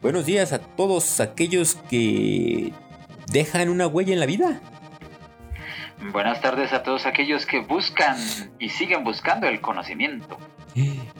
Buenos 0.00 0.26
días 0.26 0.52
a 0.52 0.60
todos 0.60 1.18
aquellos 1.18 1.74
que 1.74 2.72
dejan 3.32 3.68
una 3.68 3.88
huella 3.88 4.12
en 4.12 4.20
la 4.20 4.26
vida. 4.26 4.60
Buenas 6.12 6.40
tardes 6.40 6.72
a 6.72 6.84
todos 6.84 7.04
aquellos 7.04 7.44
que 7.46 7.60
buscan 7.60 8.16
y 8.60 8.68
siguen 8.68 9.02
buscando 9.02 9.48
el 9.48 9.60
conocimiento. 9.60 10.38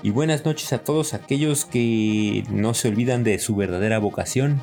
Y 0.02 0.10
buenas 0.10 0.44
noches 0.44 0.72
a 0.72 0.84
todos 0.84 1.12
aquellos 1.12 1.64
que 1.64 2.44
no 2.50 2.72
se 2.74 2.86
olvidan 2.86 3.24
de 3.24 3.40
su 3.40 3.56
verdadera 3.56 3.98
vocación. 3.98 4.62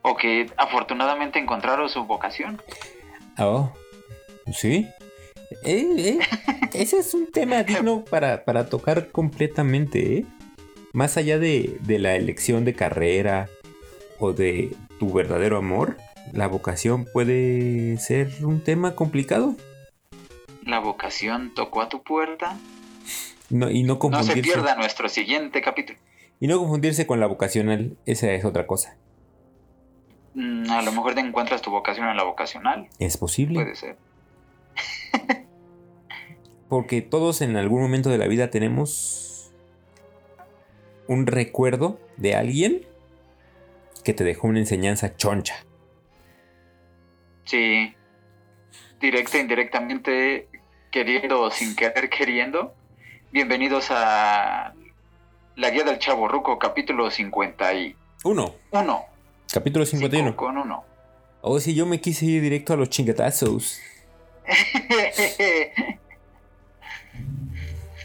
O 0.00 0.16
que 0.16 0.50
afortunadamente 0.56 1.38
encontraron 1.38 1.90
su 1.90 2.04
vocación. 2.04 2.62
Oh, 3.36 3.70
sí. 4.52 4.88
Eh, 5.64 5.86
eh, 5.98 6.18
ese 6.72 7.00
es 7.00 7.12
un 7.12 7.30
tema 7.30 7.62
digno 7.62 8.02
para, 8.06 8.42
para 8.46 8.70
tocar 8.70 9.08
completamente, 9.08 10.18
¿eh? 10.18 10.26
Más 10.96 11.18
allá 11.18 11.38
de, 11.38 11.76
de 11.82 11.98
la 11.98 12.16
elección 12.16 12.64
de 12.64 12.72
carrera 12.74 13.50
o 14.18 14.32
de 14.32 14.74
tu 14.98 15.12
verdadero 15.12 15.58
amor, 15.58 15.98
la 16.32 16.46
vocación 16.48 17.04
puede 17.12 17.98
ser 17.98 18.30
un 18.42 18.62
tema 18.64 18.94
complicado. 18.94 19.54
La 20.64 20.78
vocación 20.80 21.52
tocó 21.54 21.82
a 21.82 21.90
tu 21.90 22.02
puerta. 22.02 22.56
No, 23.50 23.70
y 23.70 23.82
no 23.82 23.92
No 23.92 23.98
confundirse. 23.98 24.34
se 24.36 24.42
pierda 24.42 24.74
nuestro 24.76 25.10
siguiente 25.10 25.60
capítulo. 25.60 25.98
Y 26.40 26.46
no 26.46 26.58
confundirse 26.58 27.06
con 27.06 27.20
la 27.20 27.26
vocacional, 27.26 27.98
esa 28.06 28.32
es 28.32 28.46
otra 28.46 28.66
cosa. 28.66 28.96
Mm, 30.32 30.70
A 30.70 30.80
lo 30.80 30.92
mejor 30.92 31.14
te 31.14 31.20
encuentras 31.20 31.60
tu 31.60 31.70
vocación 31.70 32.08
en 32.08 32.16
la 32.16 32.24
vocacional. 32.24 32.88
Es 32.98 33.18
posible. 33.18 33.60
Puede 33.60 33.76
ser. 33.76 33.96
Porque 36.70 37.02
todos 37.02 37.42
en 37.42 37.56
algún 37.58 37.82
momento 37.82 38.08
de 38.08 38.16
la 38.16 38.26
vida 38.28 38.48
tenemos 38.50 39.25
un 41.08 41.26
recuerdo 41.26 41.98
de 42.16 42.34
alguien 42.34 42.86
que 44.04 44.14
te 44.14 44.24
dejó 44.24 44.48
una 44.48 44.58
enseñanza 44.60 45.16
choncha. 45.16 45.64
Sí. 47.44 47.94
Directa 49.00 49.38
e 49.38 49.40
indirectamente, 49.40 50.48
queriendo 50.90 51.42
o 51.42 51.50
sin 51.50 51.76
querer 51.76 52.08
queriendo. 52.08 52.74
Bienvenidos 53.32 53.88
a 53.90 54.74
La 55.56 55.70
Guía 55.70 55.84
del 55.84 55.98
Chavo 55.98 56.28
Ruco, 56.28 56.58
capítulo 56.58 57.10
51. 57.10 57.96
Uno. 58.24 58.54
Capítulo 59.52 59.84
51. 59.86 60.30
Cinco 60.30 60.44
con 60.44 60.58
uno. 60.58 60.84
Oh, 61.42 61.60
sí, 61.60 61.74
yo 61.74 61.86
me 61.86 62.00
quise 62.00 62.26
ir 62.26 62.42
directo 62.42 62.72
a 62.72 62.76
los 62.76 62.90
chingatazos. 62.90 63.80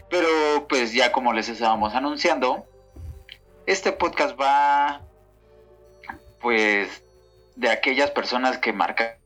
Pero 0.09 0.67
pues 0.67 0.93
ya 0.93 1.11
como 1.11 1.33
les 1.33 1.49
estábamos 1.49 1.95
anunciando, 1.95 2.67
este 3.65 3.91
podcast 3.91 4.39
va 4.39 5.01
pues 6.39 7.03
de 7.55 7.69
aquellas 7.69 8.11
personas 8.11 8.57
que 8.57 8.73
marcaron 8.73 9.19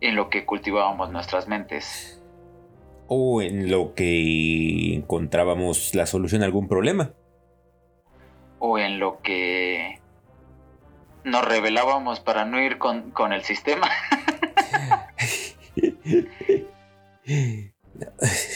en 0.00 0.16
lo 0.16 0.28
que 0.28 0.44
cultivábamos 0.44 1.10
nuestras 1.10 1.48
mentes. 1.48 2.20
O 3.08 3.40
en 3.40 3.70
lo 3.70 3.94
que 3.94 4.94
encontrábamos 4.94 5.94
la 5.94 6.06
solución 6.06 6.42
a 6.42 6.46
algún 6.46 6.68
problema. 6.68 7.12
o 8.58 8.78
en 8.78 8.98
lo 8.98 9.20
que 9.20 10.00
nos 11.24 11.44
revelábamos 11.44 12.20
para 12.20 12.44
no 12.44 12.60
ir 12.60 12.78
con, 12.78 13.10
con 13.10 13.32
el 13.32 13.42
sistema. 13.42 13.88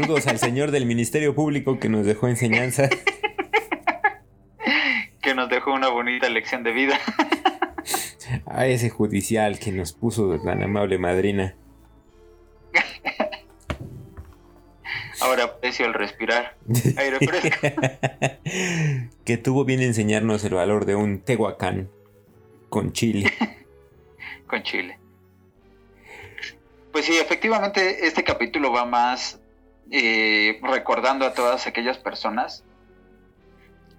Saludos 0.00 0.28
al 0.28 0.38
señor 0.38 0.70
del 0.70 0.86
Ministerio 0.86 1.34
Público 1.34 1.80
que 1.80 1.88
nos 1.88 2.06
dejó 2.06 2.28
enseñanza. 2.28 2.88
que 5.20 5.34
nos 5.34 5.50
dejó 5.50 5.72
una 5.72 5.88
bonita 5.88 6.28
lección 6.28 6.62
de 6.62 6.70
vida. 6.70 7.00
A 8.46 8.68
ese 8.68 8.90
judicial 8.90 9.58
que 9.58 9.72
nos 9.72 9.92
puso 9.92 10.38
tan 10.38 10.62
amable 10.62 10.98
madrina. 10.98 11.56
Ahora 15.20 15.44
aprecio 15.44 15.86
el 15.86 15.94
respirar. 15.94 16.56
Aire 16.96 17.18
fresco. 17.18 17.66
que 19.24 19.36
tuvo 19.36 19.64
bien 19.64 19.82
enseñarnos 19.82 20.44
el 20.44 20.54
valor 20.54 20.84
de 20.84 20.94
un 20.94 21.22
tehuacán 21.22 21.90
con 22.68 22.92
chile. 22.92 23.32
con 24.46 24.62
Chile. 24.62 24.96
Pues 26.92 27.04
sí, 27.04 27.16
efectivamente 27.16 28.06
este 28.06 28.22
capítulo 28.22 28.70
va 28.70 28.84
más 28.84 29.40
eh, 29.90 30.58
recordando 30.62 31.24
a 31.26 31.34
todas 31.34 31.66
aquellas 31.66 31.98
personas 31.98 32.64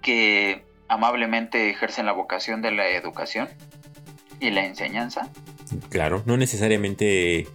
que 0.02 0.64
amablemente 0.88 1.70
ejercen 1.70 2.06
la 2.06 2.12
vocación 2.12 2.62
de 2.62 2.70
la 2.72 2.88
educación 2.88 3.48
y 4.40 4.50
la 4.50 4.64
enseñanza. 4.64 5.28
Claro, 5.88 6.22
no 6.26 6.36
necesariamente 6.36 7.46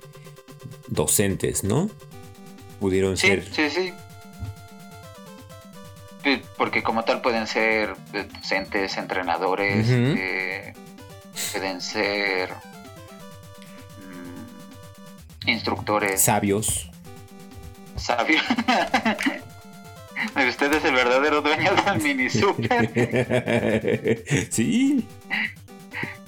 docentes, 0.87 1.63
¿no? 1.63 1.89
Pudieron 2.79 3.17
Sí, 3.17 3.27
ser. 3.27 3.43
sí, 3.53 3.69
sí. 3.69 3.93
Porque 6.57 6.81
como 6.81 7.03
tal 7.03 7.21
pueden 7.21 7.45
ser 7.45 7.95
docentes, 8.11 8.97
entrenadores, 8.97 9.85
eh, 9.89 10.73
pueden 11.51 11.81
ser 11.81 12.49
mm, 13.99 15.49
instructores, 15.49 16.21
Sabios. 16.21 16.89
Sabios. 18.05 18.43
Usted 20.47 20.73
es 20.73 20.85
el 20.85 20.93
verdadero 20.95 21.41
dueño 21.41 21.71
del 21.75 22.01
mini 22.01 22.29
super 22.29 22.89
sí, 24.49 25.05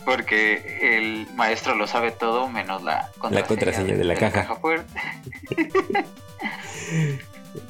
porque 0.05 0.97
el 0.97 1.25
maestro 1.35 1.73
lo 1.75 1.87
sabe 1.87 2.11
todo 2.11 2.49
menos 2.49 2.83
la 2.83 3.09
contraseña, 3.17 3.47
contraseña 3.47 3.95
de 3.95 4.03
la 4.03 4.15
caja. 4.15 4.55
fuerte. 4.55 4.93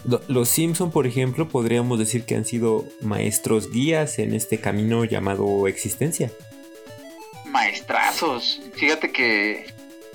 Lo- 0.05 0.21
Los 0.27 0.49
Simpson, 0.49 0.91
por 0.91 1.07
ejemplo, 1.07 1.47
podríamos 1.47 1.97
decir 1.99 2.25
que 2.25 2.35
han 2.35 2.45
sido 2.45 2.85
maestros 3.01 3.71
guías 3.71 4.19
en 4.19 4.33
este 4.33 4.59
camino 4.59 5.05
llamado 5.05 5.67
existencia. 5.67 6.31
Maestrazos. 7.45 8.61
Fíjate 8.75 9.11
que 9.11 9.67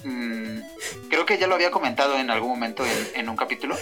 mm, 0.04 0.60
creo 1.08 1.26
que 1.26 1.38
ya 1.38 1.46
lo 1.46 1.54
había 1.54 1.70
comentado 1.70 2.18
en 2.18 2.30
algún 2.30 2.50
momento 2.50 2.84
en, 2.84 3.20
en 3.20 3.28
un 3.28 3.36
capítulo. 3.36 3.76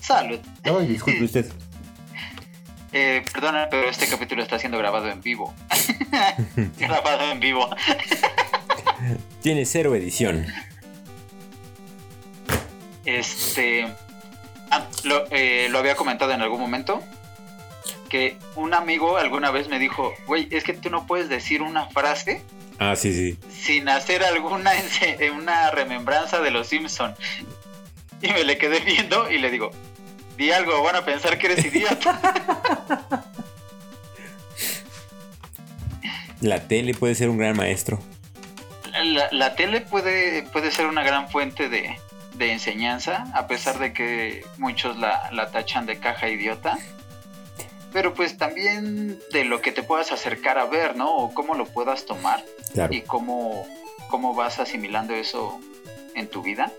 Salud. 0.00 0.38
Ay, 0.62 0.86
disculpe 0.86 1.24
usted. 1.24 1.52
Eh, 2.92 3.22
perdona, 3.30 3.68
pero 3.68 3.90
este 3.90 4.06
capítulo 4.06 4.42
está 4.42 4.58
siendo 4.58 4.78
grabado 4.78 5.08
en 5.10 5.20
vivo. 5.20 5.52
grabado 6.78 7.30
en 7.30 7.40
vivo. 7.40 7.68
Tiene 9.42 9.66
cero 9.66 9.94
edición. 9.94 10.46
Este. 13.04 13.86
ah, 14.70 14.86
lo, 15.04 15.26
eh, 15.30 15.68
lo 15.68 15.78
había 15.78 15.94
comentado 15.94 16.32
en 16.32 16.40
algún 16.40 16.58
momento. 16.58 17.02
Que 18.08 18.38
un 18.54 18.72
amigo 18.72 19.18
alguna 19.18 19.50
vez 19.50 19.68
me 19.68 19.78
dijo: 19.78 20.14
Güey, 20.26 20.48
es 20.50 20.64
que 20.64 20.72
tú 20.72 20.88
no 20.88 21.06
puedes 21.06 21.28
decir 21.28 21.60
una 21.60 21.88
frase 21.88 22.42
Ah, 22.78 22.94
sí, 22.96 23.12
sí. 23.12 23.38
sin 23.50 23.88
hacer 23.88 24.22
alguna 24.22 24.72
una 25.36 25.70
remembranza 25.70 26.40
de 26.40 26.50
los 26.50 26.66
Simpson. 26.68 27.14
Y 28.22 28.28
me 28.28 28.44
le 28.44 28.58
quedé 28.58 28.80
viendo 28.80 29.30
y 29.30 29.38
le 29.38 29.50
digo, 29.50 29.70
di 30.36 30.50
algo, 30.50 30.82
van 30.82 30.96
a 30.96 31.04
pensar 31.04 31.38
que 31.38 31.46
eres 31.52 31.64
idiota. 31.64 33.22
La 36.40 36.68
tele 36.68 36.92
puede 36.94 37.14
ser 37.14 37.30
un 37.30 37.38
gran 37.38 37.56
maestro. 37.56 37.98
La, 39.02 39.28
la 39.32 39.54
tele 39.56 39.80
puede, 39.80 40.42
puede 40.44 40.70
ser 40.70 40.86
una 40.86 41.02
gran 41.02 41.30
fuente 41.30 41.68
de, 41.68 41.98
de 42.34 42.52
enseñanza, 42.52 43.26
a 43.34 43.46
pesar 43.46 43.78
de 43.78 43.92
que 43.92 44.44
muchos 44.58 44.96
la, 44.98 45.30
la 45.32 45.50
tachan 45.50 45.86
de 45.86 45.98
caja 45.98 46.28
idiota. 46.28 46.78
Pero 47.96 48.12
pues 48.12 48.36
también 48.36 49.18
de 49.32 49.46
lo 49.46 49.62
que 49.62 49.72
te 49.72 49.82
puedas 49.82 50.12
acercar 50.12 50.58
a 50.58 50.66
ver, 50.66 50.96
¿no? 50.96 51.16
O 51.16 51.32
cómo 51.32 51.54
lo 51.54 51.64
puedas 51.64 52.04
tomar 52.04 52.44
Claro. 52.74 52.92
y 52.92 53.00
cómo, 53.00 53.66
cómo 54.10 54.34
vas 54.34 54.58
asimilando 54.58 55.14
eso 55.14 55.58
en 56.14 56.28
tu 56.28 56.42
vida. 56.42 56.70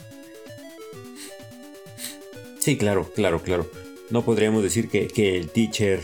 Sí, 2.59 2.77
claro, 2.77 3.11
claro, 3.15 3.41
claro. 3.41 3.67
no 4.11 4.21
podríamos 4.21 4.61
decir 4.61 4.89
que, 4.89 5.07
que 5.07 5.35
el 5.37 5.49
teacher 5.49 6.03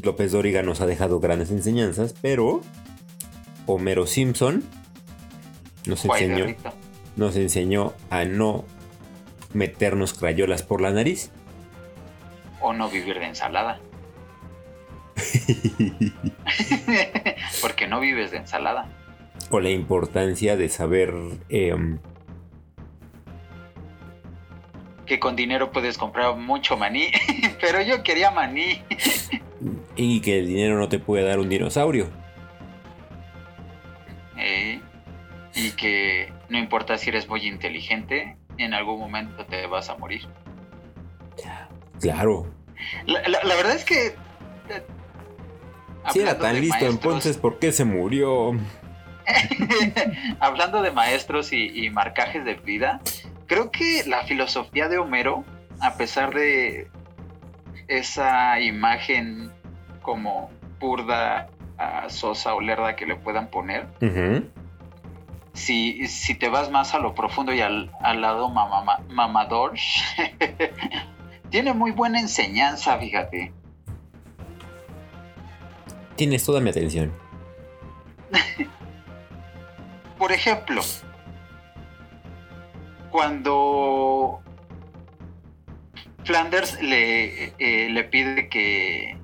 López 0.00 0.30
Dóriga 0.30 0.62
nos 0.62 0.80
ha 0.80 0.86
dejado 0.86 1.18
grandes 1.18 1.50
enseñanzas, 1.50 2.14
pero 2.22 2.60
Homero 3.66 4.06
Simpson 4.06 4.62
nos 5.86 6.04
enseñó, 6.04 6.54
nos 7.16 7.34
enseñó 7.34 7.94
a 8.10 8.24
no 8.24 8.64
meternos 9.54 10.14
crayolas 10.14 10.62
por 10.62 10.80
la 10.80 10.92
nariz. 10.92 11.32
O 12.60 12.72
no 12.72 12.88
vivir 12.88 13.18
de 13.18 13.26
ensalada. 13.26 13.80
Porque 17.60 17.86
no 17.86 18.00
vives 18.00 18.30
de 18.30 18.38
ensalada. 18.38 18.88
o 19.50 19.60
la 19.60 19.70
importancia 19.70 20.56
de 20.56 20.68
saber 20.68 21.14
em, 21.48 21.98
Que 25.06 25.18
con 25.18 25.36
dinero 25.36 25.72
puedes 25.72 25.96
comprar 25.96 26.36
mucho 26.36 26.76
maní. 26.76 27.06
Pero 27.60 27.80
yo 27.82 28.02
quería 28.02 28.30
maní. 28.30 28.82
y 29.96 30.20
que 30.20 30.40
el 30.40 30.48
dinero 30.48 30.78
no 30.78 30.88
te 30.88 30.98
puede 30.98 31.24
dar 31.24 31.38
un 31.38 31.48
dinosaurio. 31.48 32.08
Eh, 34.36 34.80
y 35.54 35.70
que 35.72 36.32
no 36.48 36.58
importa 36.58 36.98
si 36.98 37.08
eres 37.08 37.28
muy 37.28 37.46
inteligente, 37.46 38.36
en 38.58 38.74
algún 38.74 39.00
momento 39.00 39.44
te 39.46 39.66
vas 39.66 39.88
a 39.88 39.96
morir. 39.96 40.26
Claro. 42.00 42.46
La, 43.06 43.20
la- 43.28 43.42
la 43.42 43.54
verdad 43.56 43.74
es 43.74 43.84
que... 43.84 44.06
eh, 44.08 44.82
Si 46.12 46.20
era 46.20 46.38
tan 46.38 46.60
listo, 46.60 46.76
maestros- 46.76 46.90
entonces, 46.94 47.36
¿por 47.36 47.58
qué 47.58 47.72
se 47.72 47.84
murió? 47.84 48.52
Hablando 50.40 50.80
de 50.82 50.90
maestros 50.92 51.52
y, 51.52 51.84
y 51.84 51.90
marcajes 51.90 52.44
de 52.44 52.54
vida, 52.54 53.00
creo 53.46 53.70
que 53.70 54.04
la 54.06 54.22
filosofía 54.24 54.88
de 54.88 54.98
Homero, 54.98 55.44
a 55.80 55.94
pesar 55.96 56.32
de 56.34 56.88
esa 57.88 58.60
imagen 58.60 59.50
como 60.02 60.50
burda, 60.80 61.48
ah, 61.78 62.06
sosa 62.08 62.54
o 62.54 62.60
lerda 62.60 62.96
que 62.96 63.04
le 63.06 63.16
puedan 63.16 63.48
poner, 63.48 63.86
si, 65.52 66.06
si 66.06 66.34
te 66.34 66.48
vas 66.48 66.70
más 66.70 66.94
a 66.94 66.98
lo 66.98 67.14
profundo 67.14 67.52
y 67.52 67.60
al, 67.60 67.90
al 68.00 68.20
lado 68.22 68.48
mamador, 68.48 69.74
tiene 71.50 71.72
muy 71.74 71.90
buena 71.90 72.20
enseñanza, 72.20 72.98
fíjate. 72.98 73.52
Tienes 76.16 76.44
toda 76.44 76.60
mi 76.60 76.70
atención. 76.70 77.12
Por 80.18 80.32
ejemplo, 80.32 80.82
cuando 83.10 84.40
Flanders 86.24 86.80
le, 86.82 87.54
eh, 87.58 87.88
le 87.90 88.04
pide 88.04 88.48
que 88.48 89.16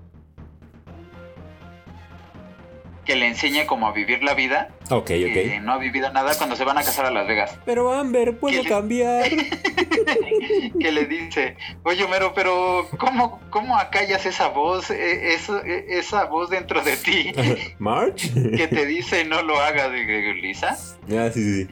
que 3.04 3.16
le 3.16 3.28
enseñe 3.28 3.66
cómo 3.66 3.86
a 3.86 3.92
vivir 3.92 4.22
la 4.22 4.34
vida, 4.34 4.73
Ok, 4.90 5.06
que 5.06 5.56
ok. 5.58 5.62
no 5.64 5.72
ha 5.72 5.78
vivido 5.78 6.12
nada 6.12 6.34
cuando 6.36 6.56
se 6.56 6.64
van 6.64 6.76
a 6.76 6.82
casar 6.82 7.06
a 7.06 7.10
Las 7.10 7.26
Vegas, 7.26 7.58
Pero 7.64 7.92
Amber, 7.92 8.36
¿puedo 8.38 8.62
¿Qué? 8.62 8.68
cambiar? 8.68 9.24
que 10.80 10.92
le 10.92 11.06
dice, 11.06 11.56
oye 11.84 12.04
Homero, 12.04 12.32
pero 12.34 12.86
¿cómo, 12.98 13.40
cómo 13.50 13.78
acallas 13.78 14.26
esa 14.26 14.48
voz, 14.48 14.90
eh, 14.90 15.34
eso- 15.34 15.64
eh, 15.64 15.86
esa 15.88 16.24
voz 16.26 16.50
dentro 16.50 16.82
de 16.82 16.96
ti 16.98 17.32
¿March? 17.78 18.30
que 18.56 18.68
te 18.68 18.84
dice 18.84 19.24
no 19.24 19.40
lo 19.42 19.58
hagas, 19.58 19.90
de 19.90 20.34
Lisa? 20.34 20.76
ah, 21.16 21.30
sí, 21.32 21.64
sí. 21.64 21.68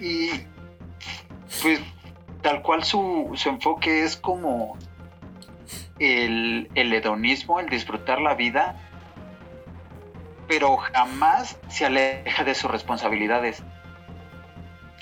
Y 0.00 0.30
pues 1.62 1.80
tal 2.42 2.62
cual 2.62 2.84
su, 2.84 3.30
su 3.34 3.48
enfoque 3.48 4.04
es 4.04 4.16
como 4.16 4.76
el, 5.98 6.68
el 6.74 6.92
hedonismo, 6.92 7.60
el 7.60 7.68
disfrutar 7.68 8.20
la 8.20 8.34
vida, 8.34 8.89
pero 10.50 10.76
jamás 10.78 11.56
se 11.68 11.86
aleja 11.86 12.42
de 12.42 12.56
sus 12.56 12.68
responsabilidades. 12.68 13.62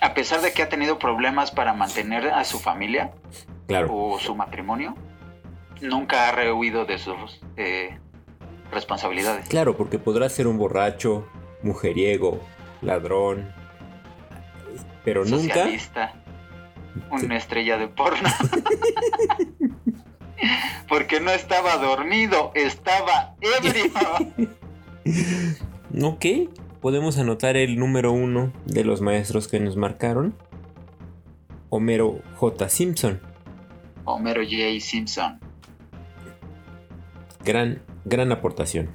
A 0.03 0.13
pesar 0.13 0.43
de 0.43 0.53
que 0.53 0.63
ha 0.63 0.69
tenido 0.69 0.99
problemas 0.99 1.51
para 1.51 1.73
mantener 1.73 2.29
a 2.29 2.45
su 2.45 2.59
familia 2.61 3.13
Claro. 3.67 3.89
o 3.91 4.19
su 4.19 4.35
matrimonio, 4.35 4.95
nunca 5.81 6.29
ha 6.29 6.33
rehuido 6.33 6.85
de 6.85 6.99
sus 6.99 7.41
eh, 7.57 7.99
responsabilidades. 8.71 9.49
Claro, 9.49 9.75
porque 9.75 9.99
podrás 9.99 10.33
ser 10.35 10.47
un 10.47 10.59
borracho, 10.59 11.27
mujeriego, 11.63 12.41
ladrón, 12.83 13.51
pero 15.03 15.25
nunca, 15.25 15.55
socialista, 15.55 16.13
una 17.11 17.39
estrella 17.39 17.79
de 17.79 17.89
porno. 17.89 18.29
Porque 20.89 21.21
no 21.21 21.31
estaba 21.33 21.77
dormido, 21.77 22.53
estaba 22.55 23.35
ebrio. 23.41 23.93
Ok, 26.03 26.27
podemos 26.81 27.19
anotar 27.19 27.57
el 27.57 27.79
número 27.79 28.13
uno 28.13 28.53
de 28.67 28.85
los 28.85 29.01
maestros 29.01 29.49
que 29.49 29.59
nos 29.59 29.77
marcaron. 29.77 30.35
Homero 31.71 32.21
J. 32.37 32.69
Simpson. 32.69 33.21
Homero 34.05 34.43
J. 34.43 34.81
Simpson. 34.81 35.41
Gran, 37.43 37.83
gran 38.05 38.33
aportación. 38.33 38.91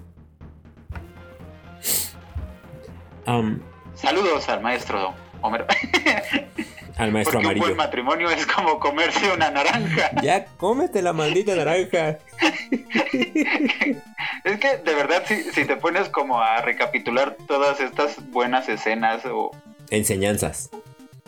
Saludos 3.95 4.49
al 4.49 4.61
maestro 4.61 5.13
Homero. 5.41 5.65
al 6.97 7.11
maestro 7.11 7.33
Porque 7.33 7.37
un 7.37 7.45
amarillo. 7.45 7.65
buen 7.65 7.77
matrimonio 7.77 8.29
es 8.29 8.45
como 8.45 8.79
comerse 8.79 9.31
una 9.31 9.49
naranja. 9.51 10.11
Ya 10.21 10.45
cómete 10.57 11.01
la 11.01 11.13
maldita 11.13 11.55
naranja. 11.55 12.17
Es 14.43 14.59
que 14.59 14.77
de 14.77 14.93
verdad 14.93 15.23
si, 15.25 15.41
si 15.51 15.63
te 15.65 15.77
pones 15.77 16.09
como 16.09 16.41
a 16.41 16.61
recapitular 16.61 17.37
todas 17.47 17.79
estas 17.79 18.29
buenas 18.31 18.67
escenas 18.67 19.23
o, 19.25 19.51
Enseñanzas. 19.89 20.69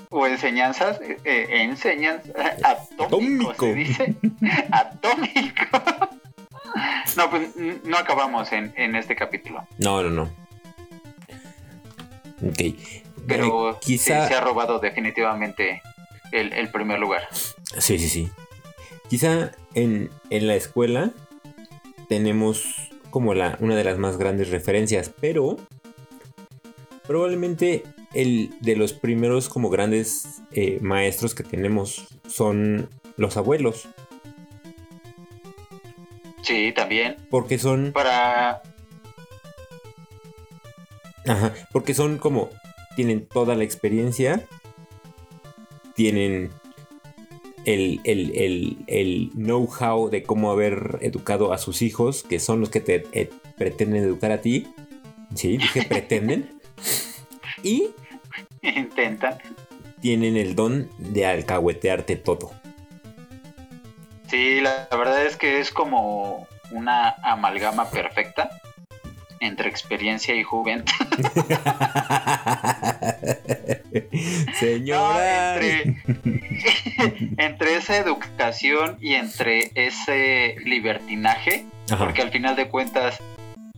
o 0.10 0.28
enseñanzas, 0.28 1.00
eh, 1.02 1.18
eh, 1.24 1.48
enseñanzas 1.50 2.34
atómico, 2.64 3.52
Atómico. 3.52 3.66
se 3.66 3.74
dice. 3.74 4.16
Atómico. 4.72 5.84
No, 7.16 7.30
pues 7.30 7.50
no 7.86 7.98
acabamos 7.98 8.52
en, 8.52 8.74
en 8.76 8.96
este 8.98 9.16
capítulo. 9.16 9.66
No, 9.78 10.04
no, 10.04 10.10
no. 10.10 10.24
Ok. 12.46 12.76
Pero 13.27 13.72
Eh, 13.72 13.74
sí, 13.81 13.98
quizá. 13.98 14.27
se 14.27 14.33
ha 14.36 14.42
robado 14.42 14.80
definitivamente 14.80 15.81
el, 16.31 16.54
el 16.54 16.69
primer 16.72 17.00
lugar. 17.00 17.27
Sí, 17.77 17.98
sí, 18.00 18.10
sí. 18.10 18.30
Quizá 19.10 19.51
en, 19.73 20.09
en 20.30 20.47
la 20.47 20.56
escuela 20.56 21.11
tenemos 22.09 22.64
como 23.09 23.33
la, 23.33 23.57
una 23.61 23.76
de 23.76 23.83
las 23.83 23.97
más 23.97 24.18
grandes 24.18 24.50
referencias, 24.50 25.11
pero 25.21 25.57
probablemente 27.07 27.83
el 28.14 28.52
de 28.61 28.76
los 28.76 28.94
primeros 28.94 29.50
como 29.50 29.69
grandes 29.69 30.42
eh, 30.52 30.80
maestros 30.81 31.35
que 31.35 31.44
tenemos 31.44 32.07
son 32.28 32.90
los 33.18 33.38
abuelos, 33.38 33.88
Sí, 36.42 36.71
también. 36.76 37.16
porque 37.30 37.57
son, 37.57 37.92
Para... 37.92 38.61
ajá, 41.28 41.54
porque 41.71 41.94
son 41.94 42.18
como 42.19 42.50
tienen 42.95 43.25
toda 43.25 43.56
la 43.56 43.64
experiencia, 43.64 44.45
tienen 45.95 46.52
el, 47.66 47.99
el, 48.04 48.31
el, 48.35 48.78
el 48.87 49.31
know-how 49.33 50.09
de 50.09 50.23
cómo 50.23 50.52
haber 50.52 50.99
educado 51.02 51.52
a 51.54 51.57
sus 51.57 51.81
hijos, 51.81 52.23
que 52.23 52.40
son 52.40 52.59
los 52.59 52.69
que 52.69 52.80
te 52.81 53.06
eh, 53.11 53.30
pretenden 53.57 54.04
educar 54.04 54.31
a 54.31 54.42
ti. 54.42 54.68
Sí, 55.33 55.57
dije 55.57 55.83
pretenden. 55.90 56.59
y 57.64 57.90
Intentan. 58.61 59.37
tienen 60.02 60.37
el 60.37 60.56
don 60.56 60.90
de 60.97 61.25
alcahuetearte 61.25 62.16
todo. 62.16 62.52
Sí, 64.28 64.59
la, 64.61 64.87
la 64.90 64.97
verdad 64.97 65.25
es 65.25 65.37
que 65.37 65.59
es 65.59 65.71
como 65.71 66.47
una 66.71 67.09
amalgama 67.23 67.90
perfecta 67.90 68.49
entre 69.45 69.69
experiencia 69.69 70.35
y 70.35 70.44
juventud. 70.44 70.94
Señora. 74.59 75.56
No, 75.56 75.61
entre, 75.61 75.95
entre 77.37 77.75
esa 77.75 77.97
educación 77.97 78.97
y 79.02 79.16
entre 79.16 79.71
ese 79.75 80.56
libertinaje, 80.66 81.66
Ajá. 81.90 82.06
porque 82.06 82.21
al 82.21 82.31
final 82.31 82.56
de 82.56 82.68
cuentas, 82.68 83.21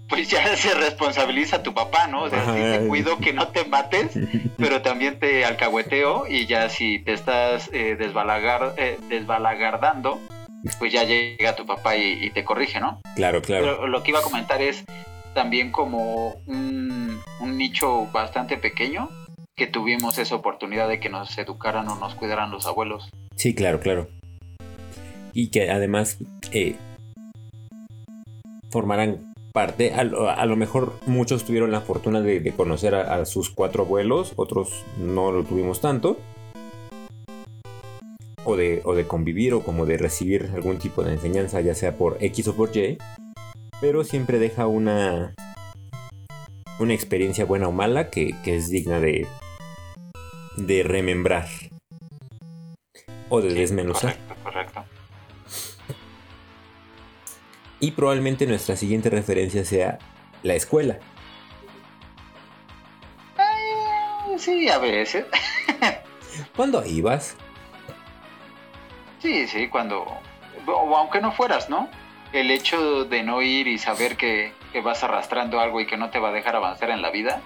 pues 0.07 0.29
ya 0.29 0.55
se 0.55 0.73
responsabiliza 0.73 1.63
tu 1.63 1.73
papá, 1.73 2.07
¿no? 2.07 2.23
O 2.23 2.29
sea, 2.29 2.45
sí 2.45 2.61
te 2.61 2.87
cuido 2.87 3.17
que 3.19 3.33
no 3.33 3.49
te 3.49 3.65
mates, 3.65 4.17
pero 4.57 4.81
también 4.81 5.19
te 5.19 5.43
alcahueteo 5.43 6.27
y 6.27 6.45
ya 6.45 6.69
si 6.69 6.99
te 6.99 7.13
estás 7.13 7.69
eh, 7.73 7.95
desbalagar, 7.97 8.73
eh, 8.77 8.97
desbalagardando, 9.09 10.21
pues 10.79 10.93
ya 10.93 11.03
llega 11.03 11.55
tu 11.55 11.65
papá 11.65 11.97
y, 11.97 12.25
y 12.25 12.29
te 12.29 12.45
corrige, 12.45 12.79
¿no? 12.79 13.01
Claro, 13.15 13.41
claro. 13.41 13.65
Pero 13.65 13.87
lo 13.87 14.01
que 14.01 14.11
iba 14.11 14.19
a 14.19 14.23
comentar 14.23 14.61
es 14.61 14.85
también 15.37 15.71
como 15.71 16.41
un, 16.47 17.21
nicho 17.45 18.07
bastante 18.11 18.57
pequeño 18.57 19.07
que 19.55 19.67
tuvimos 19.67 20.17
esa 20.17 20.33
oportunidad 20.33 20.89
de 20.89 20.99
que 20.99 21.09
nos 21.09 21.37
educaran 21.37 21.87
o 21.89 21.95
nos 21.95 22.15
cuidaran 22.15 22.49
los 22.49 22.65
abuelos. 22.65 23.11
Sí, 23.35 23.53
claro, 23.53 23.79
claro. 23.79 24.07
Y 25.33 25.49
que 25.49 25.69
además 25.69 26.17
eh, 26.51 26.75
formarán 28.71 29.31
parte, 29.53 29.93
a, 29.93 30.03
lo 30.03 30.55
mejor 30.55 30.93
muchos 31.05 31.43
tuvieron 31.43 31.71
la 31.71 31.81
fortuna 31.81 32.19
de, 32.21 32.51
conocer 32.53 32.95
a, 32.95 33.23
sus 33.25 33.51
cuatro 33.51 33.83
abuelos, 33.83 34.33
otros 34.37 34.85
no 34.97 35.31
lo 35.31 35.43
tuvimos 35.43 35.81
tanto. 35.81 36.17
O 38.43 38.55
de, 38.55 38.81
o 38.85 38.95
de 38.95 39.05
convivir 39.05 39.53
o 39.53 39.61
como 39.61 39.85
de 39.85 39.97
recibir 39.99 40.49
algún 40.55 40.79
tipo 40.79 41.03
de 41.03 41.13
enseñanza, 41.13 41.61
ya 41.61 41.75
sea 41.75 41.95
por 41.95 42.17
X 42.21 42.47
o 42.47 42.55
por 42.55 42.75
Y. 42.75 42.97
Pero 43.79 44.03
siempre 44.03 44.39
deja 44.39 44.65
una, 44.65 45.35
una 46.79 46.93
experiencia 46.93 47.45
buena 47.45 47.67
o 47.67 47.71
mala 47.71 48.09
que, 48.09 48.35
es 48.45 48.69
digna 48.69 48.99
de, 48.99 49.27
de 50.57 50.83
remembrar 50.83 51.47
o 53.29 53.41
de 53.41 53.53
desmenuzar. 53.53 54.17
Correcto, 54.17 54.43
correcto. 54.43 54.85
Y 57.79 57.91
probablemente 57.91 58.47
nuestra 58.47 58.75
siguiente 58.75 59.09
referencia 59.09 59.63
sea 59.63 59.99
la 60.41 60.55
escuela. 60.55 60.99
sí, 64.37 64.69
a 64.69 64.77
veces. 64.77 65.25
¿Cuándo 66.55 66.85
ibas? 66.85 67.35
Sí, 69.19 69.47
sí, 69.47 69.67
cuando... 69.67 70.05
O 70.65 70.97
aunque 70.97 71.21
no 71.21 71.31
fueras, 71.31 71.69
¿no? 71.69 71.89
El 72.33 72.51
hecho 72.51 73.05
de 73.05 73.23
no 73.23 73.41
ir 73.41 73.67
y 73.67 73.77
saber 73.77 74.17
que, 74.17 74.53
que 74.71 74.81
vas 74.81 75.03
arrastrando 75.03 75.59
algo 75.59 75.79
y 75.79 75.87
que 75.87 75.97
no 75.97 76.09
te 76.09 76.19
va 76.19 76.29
a 76.29 76.31
dejar 76.31 76.55
avanzar 76.55 76.89
en 76.89 77.01
la 77.01 77.09
vida, 77.09 77.41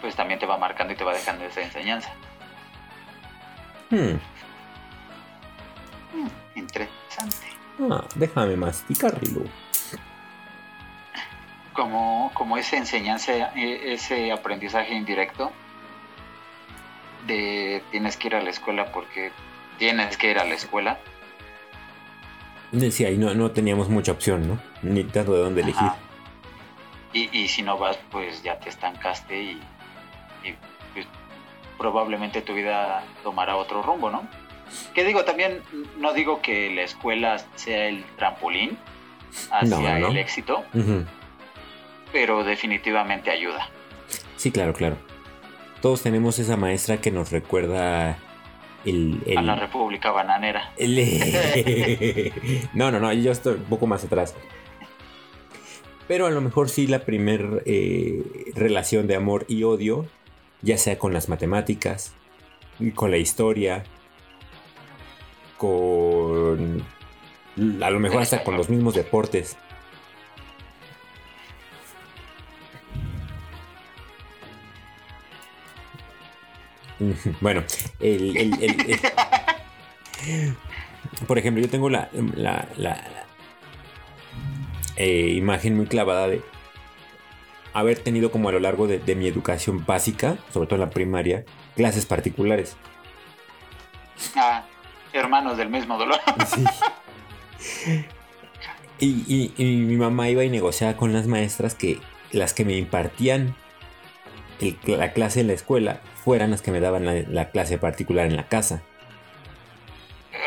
pues 0.00 0.14
también 0.14 0.38
te 0.38 0.46
va 0.46 0.56
marcando 0.58 0.92
y 0.92 0.96
te 0.96 1.04
va 1.04 1.12
dejando 1.12 1.44
esa 1.44 1.62
enseñanza. 1.62 2.12
Hmm. 3.90 4.18
hmm 6.12 6.28
interesante. 6.54 7.46
Ah, 7.90 8.04
déjame 8.14 8.56
masticarlo. 8.56 9.44
Como, 11.72 12.30
como 12.34 12.56
esa 12.56 12.76
enseñanza, 12.76 13.32
e, 13.54 13.92
ese 13.92 14.32
aprendizaje 14.32 14.94
indirecto 14.94 15.52
de 17.26 17.82
tienes 17.90 18.16
que 18.16 18.28
ir 18.28 18.34
a 18.34 18.42
la 18.42 18.50
escuela 18.50 18.90
porque 18.90 19.30
tienes 19.78 20.16
que 20.16 20.30
ir 20.30 20.38
a 20.38 20.44
la 20.44 20.54
escuela. 20.54 20.98
Decía, 22.72 23.10
y 23.10 23.16
no, 23.16 23.34
no 23.34 23.50
teníamos 23.50 23.88
mucha 23.88 24.12
opción, 24.12 24.46
¿no? 24.46 24.58
Ni 24.82 25.04
tanto 25.04 25.32
de 25.32 25.40
dónde 25.40 25.62
elegir. 25.62 25.88
Y, 27.12 27.30
y, 27.36 27.48
si 27.48 27.62
no 27.62 27.78
vas, 27.78 27.98
pues 28.10 28.42
ya 28.42 28.58
te 28.60 28.68
estancaste 28.68 29.42
y, 29.42 29.60
y 30.44 30.54
pues, 30.92 31.06
probablemente 31.78 32.42
tu 32.42 32.54
vida 32.54 33.02
tomará 33.22 33.56
otro 33.56 33.82
rumbo, 33.82 34.10
¿no? 34.10 34.28
Que 34.94 35.04
digo, 35.04 35.24
también 35.24 35.62
no 35.98 36.12
digo 36.12 36.42
que 36.42 36.70
la 36.70 36.82
escuela 36.82 37.38
sea 37.54 37.86
el 37.88 38.04
trampolín 38.16 38.76
hacia 39.50 39.98
el 39.98 40.16
éxito, 40.18 40.64
pero 42.12 42.44
definitivamente 42.44 43.30
ayuda. 43.30 43.70
Sí, 44.36 44.50
claro, 44.50 44.74
claro. 44.74 44.96
Todos 45.80 46.02
tenemos 46.02 46.38
esa 46.38 46.56
maestra 46.56 47.00
que 47.00 47.10
nos 47.10 47.30
recuerda 47.30 48.18
el, 48.84 49.22
a 49.36 49.42
la 49.42 49.56
República 49.56 50.10
Bananera. 50.10 50.72
no, 52.74 52.90
no, 52.90 53.00
no, 53.00 53.12
yo 53.12 53.32
estoy 53.32 53.54
un 53.54 53.64
poco 53.64 53.86
más 53.86 54.04
atrás. 54.04 54.34
Pero 56.06 56.26
a 56.26 56.30
lo 56.30 56.40
mejor 56.40 56.70
sí 56.70 56.86
la 56.86 57.00
primer 57.00 57.62
eh, 57.66 58.22
relación 58.54 59.06
de 59.06 59.14
amor 59.14 59.44
y 59.46 59.64
odio, 59.64 60.06
ya 60.62 60.78
sea 60.78 60.98
con 60.98 61.12
las 61.12 61.28
matemáticas, 61.28 62.14
con 62.94 63.10
la 63.10 63.18
historia, 63.18 63.84
con... 65.58 66.82
A 67.82 67.90
lo 67.90 67.98
mejor 67.98 68.22
hasta 68.22 68.44
con 68.44 68.56
los 68.56 68.70
mismos 68.70 68.94
deportes. 68.94 69.58
Bueno, 77.40 77.62
el, 78.00 78.54
por 81.26 81.38
ejemplo, 81.38 81.62
yo 81.62 81.70
tengo 81.70 81.88
la, 81.88 82.08
la, 82.12 82.66
eh, 84.96 85.34
imagen 85.36 85.76
muy 85.76 85.86
clavada 85.86 86.28
de 86.28 86.42
haber 87.72 87.98
tenido 87.98 88.30
como 88.32 88.48
a 88.48 88.52
lo 88.52 88.60
largo 88.60 88.86
de, 88.86 88.98
de, 88.98 89.14
mi 89.14 89.28
educación 89.28 89.84
básica, 89.86 90.38
sobre 90.52 90.66
todo 90.66 90.76
en 90.76 90.80
la 90.80 90.90
primaria, 90.90 91.44
clases 91.76 92.04
particulares. 92.06 92.76
Ah 94.34 94.64
hermanos 95.12 95.56
del 95.56 95.68
mismo 95.68 95.98
dolor. 95.98 96.18
Y, 99.00 99.52
mi 99.56 99.96
mamá 99.96 100.28
iba 100.28 100.42
y 100.42 100.50
negociaba 100.50 100.96
con 100.96 101.12
las 101.12 101.28
maestras 101.28 101.76
que 101.76 102.00
las 102.32 102.52
que 102.52 102.64
me 102.64 102.76
impartían 102.76 103.54
la 104.86 105.12
clase 105.12 105.40
en 105.40 105.48
la 105.48 105.52
escuela 105.52 106.00
fueran 106.24 106.50
las 106.50 106.62
que 106.62 106.70
me 106.70 106.80
daban 106.80 107.04
la, 107.32 107.50
clase 107.50 107.78
particular 107.78 108.26
en 108.26 108.36
la 108.36 108.48
casa. 108.48 108.82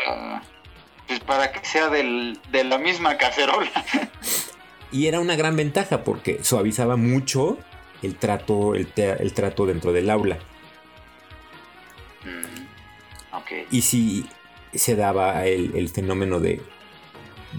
Ah, 0.08 0.42
pues 1.06 1.20
para 1.20 1.52
que 1.52 1.64
sea 1.64 1.88
de 1.88 2.64
la 2.64 2.78
misma 2.78 3.16
cacerola. 3.16 3.70
y 4.92 5.06
era 5.06 5.20
una 5.20 5.36
gran 5.36 5.56
ventaja 5.56 6.04
porque 6.04 6.44
suavizaba 6.44 6.96
mucho 6.96 7.58
el 8.02 8.16
trato, 8.16 8.74
el, 8.74 8.86
trato 9.32 9.66
dentro 9.66 9.92
del 9.92 10.10
aula. 10.10 10.38
Mm, 12.24 12.62
y 13.70 13.82
si 13.82 14.26
se 14.74 14.96
daba 14.96 15.46
el, 15.46 15.88
fenómeno 15.88 16.40
de, 16.40 16.60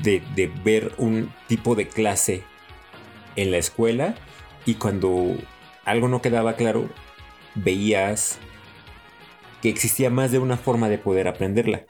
de, 0.02 0.52
ver 0.64 0.94
un 0.98 1.34
tipo 1.48 1.76
de 1.76 1.88
clase 1.88 2.44
en 3.36 3.52
la 3.52 3.58
escuela 3.58 4.16
y 4.66 4.76
cuando 4.76 5.36
algo 5.86 6.08
no 6.08 6.22
quedaba 6.22 6.54
claro, 6.54 6.90
veías 7.56 8.40
que 9.62 9.70
existía 9.70 10.10
más 10.10 10.32
de 10.32 10.40
una 10.40 10.58
forma 10.58 10.90
de 10.90 10.98
poder 10.98 11.28
aprenderla. 11.28 11.84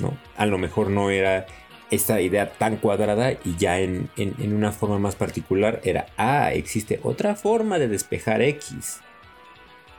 ¿no? 0.00 0.16
A 0.36 0.46
lo 0.46 0.58
mejor 0.58 0.90
no 0.90 1.10
era 1.10 1.46
esta 1.90 2.20
idea 2.20 2.52
tan 2.52 2.76
cuadrada 2.76 3.32
y 3.32 3.56
ya 3.56 3.78
en, 3.78 4.10
en 4.16 4.54
una 4.54 4.72
forma 4.72 4.98
más 4.98 5.14
particular 5.14 5.80
era, 5.84 6.06
ah, 6.16 6.52
existe 6.52 6.98
otra 7.02 7.36
forma 7.36 7.78
de 7.78 7.88
despejar 7.88 8.42
X. 8.42 9.00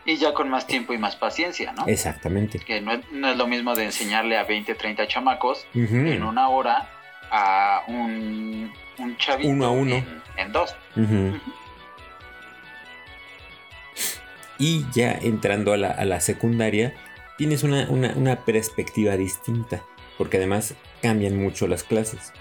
Y 0.06 0.18
ya 0.18 0.34
con 0.34 0.50
más 0.50 0.68
tiempo 0.68 0.94
y 0.94 1.00
más 1.00 1.16
paciencia, 1.16 1.74
¿no? 1.74 1.88
Exactamente. 1.88 2.60
Que 2.60 2.80
no, 2.80 2.94
es 2.94 3.38
lo 3.38 3.48
mismo 3.48 3.76
de 3.76 3.86
enseñarle 3.86 4.38
a 4.38 4.44
20, 4.44 4.76
30 4.76 5.08
chamacos 5.08 5.66
en 5.74 6.22
una 6.22 6.48
hora 6.50 6.88
a 7.32 7.82
un, 7.88 8.72
un 9.00 9.18
chavito 9.18 9.50
uno 9.50 9.66
a 9.66 9.72
uno. 9.72 9.96
En, 10.38 10.52
dos. 10.52 10.76
Y 14.66 14.84
ya 14.92 15.12
entrando 15.12 15.74
a 15.74 15.78
la, 15.78 16.22
secundaria, 16.22 16.96
tienes 17.38 17.62
una, 17.62 17.88
una, 17.88 18.46
perspectiva 18.46 19.16
distinta. 19.16 19.84
Porque 20.18 20.38
además 20.38 20.74
cambian 21.04 21.38
mucho 21.38 21.68
las 21.68 21.84
clases. 21.84 22.34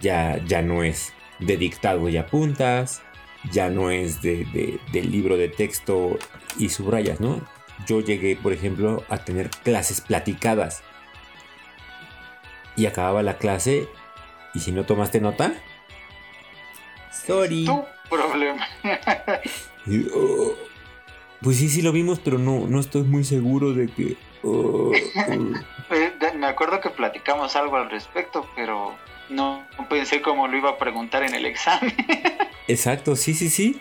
Ya, 0.00 0.44
ya 0.46 0.62
no 0.62 0.82
es 0.82 1.12
de 1.38 1.56
dictado 1.56 2.08
y 2.08 2.16
apuntas 2.16 3.02
ya 3.52 3.70
no 3.70 3.90
es 3.90 4.20
de, 4.22 4.80
libro 4.92 5.36
de 5.36 5.48
texto 5.48 6.18
y 6.58 6.68
subrayas, 6.68 7.20
¿no? 7.20 7.40
Yo 7.86 8.00
llegué, 8.00 8.36
por 8.36 8.52
ejemplo, 8.52 9.04
a 9.08 9.18
tener 9.18 9.48
clases 9.50 10.00
platicadas. 10.00 10.82
Y 12.76 12.86
acababa 12.86 13.22
la 13.22 13.38
clase 13.38 13.88
y 14.54 14.60
si 14.60 14.72
no 14.72 14.84
tomaste 14.84 15.20
nota, 15.20 15.54
sorry. 17.12 17.64
Tu 17.64 17.84
problema. 18.08 18.66
Oh, 20.14 20.54
pues 21.42 21.56
sí, 21.58 21.68
sí 21.68 21.82
lo 21.82 21.92
vimos, 21.92 22.20
pero 22.20 22.38
no, 22.38 22.66
no 22.66 22.80
estoy 22.80 23.02
muy 23.02 23.24
seguro 23.24 23.72
de 23.72 23.88
que... 23.88 24.16
Oh, 24.42 24.92
oh. 24.92 24.92
Eh, 24.94 26.12
me 26.36 26.46
acuerdo 26.46 26.80
que 26.80 26.90
platicamos 26.90 27.56
algo 27.56 27.76
al 27.76 27.90
respecto, 27.90 28.48
pero 28.54 28.94
no 29.28 29.66
pensé 29.88 30.20
cómo 30.20 30.48
lo 30.48 30.56
iba 30.56 30.70
a 30.70 30.78
preguntar 30.78 31.22
en 31.22 31.34
el 31.34 31.46
examen. 31.46 31.94
Exacto, 32.68 33.16
sí, 33.16 33.34
sí, 33.34 33.48
sí. 33.48 33.80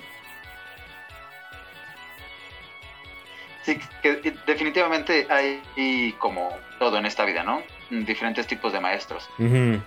Sí, 3.63 3.77
que 4.01 4.33
definitivamente 4.47 5.27
hay 5.29 6.15
como 6.17 6.49
todo 6.79 6.97
en 6.97 7.05
esta 7.05 7.25
vida, 7.25 7.43
¿no? 7.43 7.61
Diferentes 7.89 8.47
tipos 8.47 8.73
de 8.73 8.79
maestros. 8.79 9.29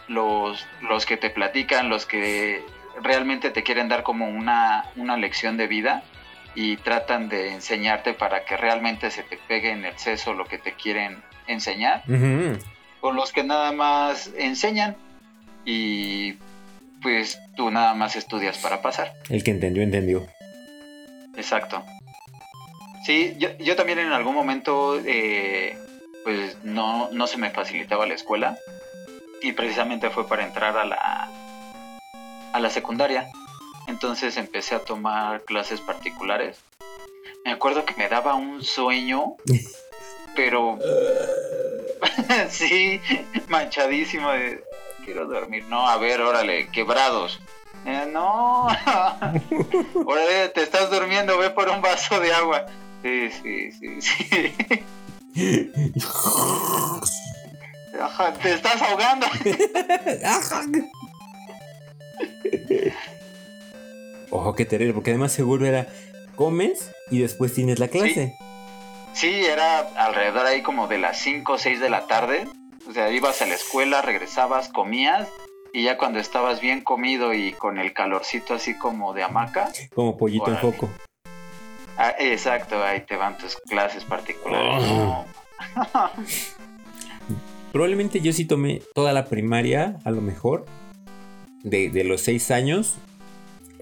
los, 0.09 0.67
los 0.83 1.07
que 1.07 1.17
te 1.17 1.31
platican, 1.31 1.89
los 1.89 2.07
que 2.07 2.65
realmente 3.03 3.51
te 3.51 3.63
quieren 3.63 3.89
dar 3.89 4.03
como 4.03 4.29
una, 4.29 4.85
una 4.97 5.17
lección 5.17 5.57
de 5.57 5.67
vida 5.67 6.05
y 6.55 6.77
tratan 6.77 7.29
de 7.29 7.53
enseñarte 7.53 8.15
para 8.15 8.45
que 8.45 8.57
realmente 8.57 9.11
se 9.11 9.23
te 9.23 9.37
pegue 9.37 9.71
en 9.71 9.85
el 9.85 9.99
seso 9.99 10.35
lo 10.35 10.45
que 10.45 10.59
te 10.59 10.73
quieren 10.73 11.23
enseñar. 11.47 12.03
O 13.01 13.13
los 13.13 13.33
que 13.33 13.43
nada 13.43 13.73
más 13.73 14.31
enseñan 14.37 14.97
y 15.65 16.35
pues 17.03 17.41
tú 17.57 17.71
nada 17.71 17.95
más 17.95 18.17
estudias 18.17 18.59
para 18.59 18.81
pasar. 18.81 19.13
El 19.29 19.43
que 19.43 19.51
entendió, 19.51 19.83
entendió. 19.83 20.27
Exacto. 21.37 21.85
Sí, 23.05 23.35
yo, 23.39 23.49
yo 23.59 23.75
también 23.75 23.99
en 23.99 24.13
algún 24.13 24.35
momento, 24.35 25.01
eh, 25.05 25.77
pues 26.25 26.57
no, 26.63 27.11
no 27.11 27.27
se 27.27 27.37
me 27.37 27.51
facilitaba 27.51 28.07
la 28.07 28.15
escuela 28.15 28.57
y 29.43 29.53
precisamente 29.53 30.11
fue 30.11 30.29
para 30.29 30.45
entrar 30.45 30.77
a 30.77 30.85
la, 30.85 31.29
a 32.53 32.61
la 32.61 32.71
secundaria. 32.71 33.29
Entonces 33.87 34.37
empecé 34.37 34.75
a 34.75 34.81
tomar 34.81 35.43
clases 35.43 35.81
particulares. 35.81 36.59
Me 37.45 37.53
acuerdo 37.53 37.85
que 37.85 37.95
me 37.95 38.09
daba 38.09 38.35
un 38.35 38.63
sueño, 38.63 39.37
pero 40.37 40.79
sí, 42.51 43.01
manchadísimo 43.49 44.31
de 44.31 44.63
quiero 45.05 45.27
dormir. 45.27 45.65
No, 45.69 45.89
a 45.89 45.97
ver, 45.97 46.21
órale, 46.21 46.69
quebrados. 46.69 47.41
Eh, 47.85 48.09
no, 48.13 48.67
órale, 50.07 50.49
te 50.51 50.63
estás 50.63 50.91
durmiendo, 50.91 51.37
ve 51.39 51.51
por 51.51 51.69
un 51.69 51.81
vaso 51.81 52.21
de 52.21 52.33
agua. 52.33 52.67
Sí, 53.03 53.31
sí, 53.43 53.73
sí, 53.73 54.01
sí. 54.01 54.85
Ajá, 58.01 58.33
te 58.35 58.55
estás 58.55 58.81
ahogando. 58.81 59.27
Ojo, 64.33 64.55
qué 64.55 64.65
terrible, 64.65 64.95
porque 64.95 65.11
además 65.11 65.31
seguro 65.31 65.67
era 65.67 65.89
comes 66.37 66.91
y 67.11 67.21
después 67.21 67.53
tienes 67.53 67.79
la 67.79 67.89
clase. 67.89 68.35
Sí, 69.13 69.45
era 69.45 69.81
alrededor 69.95 70.47
ahí 70.47 70.63
como 70.63 70.89
de 70.89 70.97
las 70.97 71.19
5 71.19 71.53
o 71.53 71.59
6 71.59 71.81
de 71.81 71.91
la 71.91 72.07
tarde. 72.07 72.49
O 72.89 72.93
sea, 72.93 73.11
ibas 73.11 73.43
a 73.43 73.47
la 73.47 73.55
escuela, 73.55 74.01
regresabas, 74.01 74.71
comías 74.71 75.29
y 75.75 75.85
ya 75.85 75.99
cuando 75.99 76.19
estabas 76.19 76.63
bien 76.63 76.81
comido 76.81 77.35
y 77.35 77.53
con 77.53 77.79
el 77.79 77.93
calorcito 77.93 78.55
así 78.55 78.77
como 78.77 79.13
de 79.13 79.23
hamaca. 79.23 79.71
Como 79.95 80.17
pollito 80.17 80.51
en 80.51 80.57
foco. 80.57 80.89
ah, 81.99 82.15
exacto, 82.19 82.83
ahí 82.83 83.03
te 83.03 83.17
van 83.17 83.37
tus 83.37 83.57
clases 83.57 84.05
particulares. 84.05 84.83
Oh. 84.89 85.27
No. 85.77 86.11
Probablemente 87.73 88.21
yo 88.21 88.33
sí 88.33 88.47
tomé 88.47 88.83
toda 88.95 89.13
la 89.13 89.27
primaria, 89.27 89.99
a 90.05 90.11
lo 90.11 90.23
mejor, 90.23 90.65
de, 91.63 91.91
de 91.91 92.05
los 92.05 92.23
seis 92.23 92.51
años, 92.51 92.97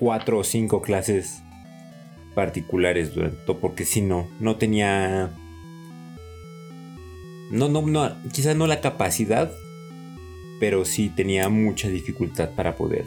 cuatro 0.01 0.39
o 0.39 0.45
cinco 0.45 0.83
clases 0.83 1.43
particulares 2.35 3.15
durante 3.15 3.55
porque 3.55 3.85
si 3.85 4.01
no, 4.01 4.29
no 4.41 4.57
tenía... 4.57 5.31
No, 7.51 7.69
no, 7.69 7.83
no, 7.83 8.17
quizás 8.33 8.57
no 8.57 8.67
la 8.67 8.81
capacidad, 8.81 9.53
pero 10.59 10.85
sí 10.85 11.11
tenía 11.11 11.49
mucha 11.49 11.89
dificultad 11.89 12.51
para 12.55 12.77
poder. 12.77 13.05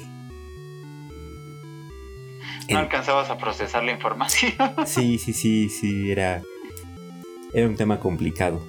No 2.70 2.70
En- 2.70 2.78
alcanzabas 2.78 3.30
a 3.30 3.38
procesar 3.38 3.84
la 3.84 3.92
información. 3.92 4.54
Sí, 4.86 5.18
sí, 5.18 5.34
sí, 5.34 5.70
sí, 5.70 6.12
era, 6.12 6.42
era 7.54 7.68
un 7.68 7.76
tema 7.76 8.00
complicado. 8.00 8.62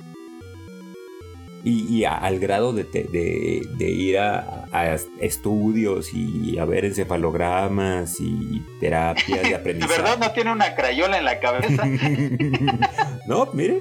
Y, 1.66 1.86
y 1.96 2.04
a- 2.04 2.14
al 2.18 2.38
grado 2.40 2.74
de, 2.74 2.84
te- 2.84 3.04
de- 3.04 3.66
de 3.78 3.90
ir 3.90 4.18
a, 4.18 4.66
a 4.70 4.94
estudios 5.20 6.12
y 6.12 6.58
a 6.58 6.66
ver 6.66 6.84
encefalogramas 6.84 8.20
y 8.20 8.62
terapias 8.80 9.42
de 9.42 9.48
¿De 9.48 9.54
aprendizaje. 9.54 10.02
verdad 10.02 10.18
no 10.18 10.30
tiene 10.32 10.52
una 10.52 10.74
crayola 10.74 11.16
en 11.16 11.24
la 11.24 11.40
cabeza? 11.40 11.84
no, 13.26 13.48
mire, 13.54 13.80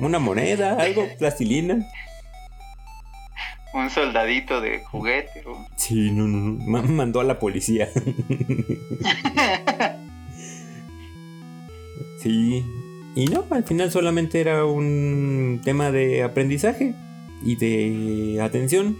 una 0.00 0.18
moneda, 0.18 0.74
algo, 0.80 1.06
plastilina. 1.18 1.78
Un 3.72 3.88
soldadito 3.90 4.60
de 4.60 4.82
juguete. 4.86 5.44
o- 5.46 5.64
Sí, 5.76 6.10
no, 6.10 6.26
no, 6.26 6.38
no. 6.38 6.64
ma- 6.66 6.82
Mandó 6.82 7.20
a 7.20 7.24
la 7.24 7.38
policía. 7.38 7.88
sí. 12.18 12.64
Y 13.14 13.26
no, 13.26 13.44
al 13.50 13.64
final 13.64 13.90
solamente 13.90 14.40
era 14.40 14.64
un 14.64 15.60
tema 15.64 15.90
de 15.90 16.22
aprendizaje 16.22 16.94
y 17.42 17.56
de 17.56 18.40
atención. 18.42 18.96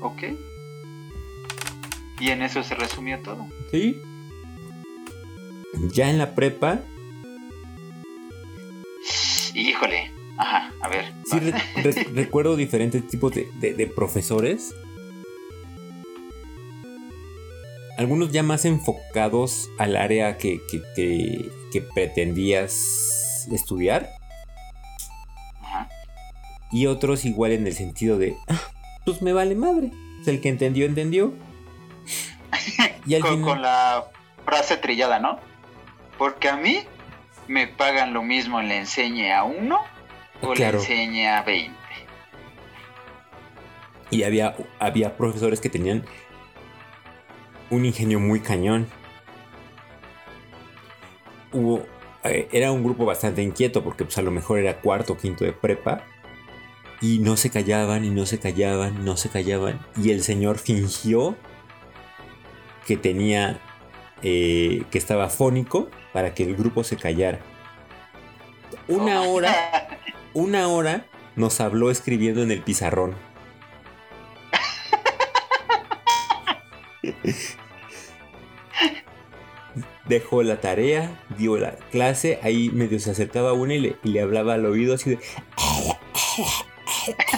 Ok. 0.00 0.22
Y 2.20 2.28
en 2.30 2.42
eso 2.42 2.62
se 2.62 2.74
resumió 2.74 3.18
todo. 3.20 3.46
Sí. 3.70 3.96
Ya 5.94 6.10
en 6.10 6.18
la 6.18 6.34
prepa, 6.34 6.80
Híjole. 9.54 10.10
Ajá, 10.38 10.72
a 10.80 10.88
ver. 10.88 11.12
sí 11.26 11.38
re- 11.38 11.52
re- 11.82 12.04
recuerdo 12.14 12.56
diferentes 12.56 13.06
tipos 13.06 13.34
de, 13.34 13.48
de- 13.60 13.74
de 13.74 13.86
profesores. 13.86 14.74
Algunos 17.98 18.32
ya 18.32 18.42
más 18.42 18.64
enfocados 18.64 19.68
al 19.78 19.96
área 19.96 20.38
que, 20.38 20.58
que- 20.70 20.82
que- 20.96 21.50
que 21.70 21.82
pretendías 21.82 23.46
estudiar. 23.52 24.08
Y 26.72 26.86
otros 26.86 27.24
igual 27.24 27.52
en 27.52 27.66
el 27.66 27.74
sentido 27.74 28.18
de, 28.18 28.36
"Ah, 28.48 28.60
pues 29.04 29.20
me 29.22 29.32
vale 29.32 29.54
madre. 29.54 29.90
Es 30.20 30.28
el 30.28 30.40
que 30.40 30.48
entendió, 30.48 30.86
entendió. 30.86 31.32
Y 33.06 33.14
al 33.16 33.20
Con, 33.22 33.30
final- 33.32 33.48
con 33.48 33.62
la 33.62 34.04
frase 34.44 34.76
trillada, 34.76 35.18
¿no? 35.18 35.38
Porque 36.18 36.48
a 36.48 36.56
mí 36.56 36.78
me 37.48 37.66
pagan 37.66 38.12
lo 38.14 38.22
mismo 38.22 38.62
le 38.62 38.78
enseñe 38.78 39.32
a 39.32 39.42
uno 39.44 39.80
o 40.40 40.52
Claro. 40.52 40.78
le 40.78 40.84
enseñe 40.84 41.26
a 41.28 41.42
20. 41.42 41.72
Y 44.10 44.22
había, 44.24 44.54
había 44.78 45.16
profesores 45.16 45.60
que 45.60 45.68
tenían 45.68 46.04
un 47.70 47.84
ingenio 47.84 48.20
muy 48.20 48.40
cañón. 48.40 48.86
Hubo, 51.52 51.84
eh, 52.24 52.48
era 52.52 52.72
un 52.72 52.84
grupo 52.84 53.04
bastante 53.04 53.42
inquieto 53.42 53.82
porque 53.82 54.04
pues 54.04 54.16
a 54.18 54.22
lo 54.22 54.30
mejor 54.30 54.58
era 54.58 54.80
cuarto 54.80 55.14
o 55.14 55.16
quinto 55.18 55.44
de 55.44 55.52
prepa. 55.52 56.04
Y 57.02 57.18
no 57.18 57.36
se 57.36 57.50
callaban 57.50 58.04
y 58.04 58.10
no 58.10 58.24
se 58.24 58.38
callaban, 58.38 59.04
no 59.04 59.16
se 59.16 59.28
callaban. 59.28 59.84
Y 59.96 60.12
el 60.12 60.22
señor 60.22 60.58
fingió 60.58 61.36
que 62.86 62.96
tenía, 62.96 63.60
eh, 64.22 64.84
que 64.90 64.98
estaba 64.98 65.28
fónico 65.28 65.90
para 66.12 66.32
que 66.32 66.44
el 66.44 66.56
grupo 66.56 66.84
se 66.84 66.96
callara. 66.96 67.40
Una 68.88 69.22
hora 69.22 69.52
una 70.34 70.68
hora 70.68 71.06
nos 71.36 71.60
habló 71.60 71.90
escribiendo 71.90 72.42
en 72.42 72.50
el 72.50 72.62
pizarrón. 72.62 73.14
Dejó 80.06 80.42
la 80.42 80.60
tarea, 80.60 81.22
dio 81.38 81.56
la 81.56 81.72
clase, 81.90 82.38
ahí 82.42 82.70
medio 82.70 82.98
se 83.00 83.10
acercaba 83.10 83.50
a 83.50 83.54
una 83.54 83.74
y 83.74 83.80
le, 83.80 83.96
y 84.02 84.10
le 84.10 84.20
hablaba 84.20 84.54
al 84.54 84.66
oído 84.66 84.94
así 84.94 85.10
de... 85.10 85.18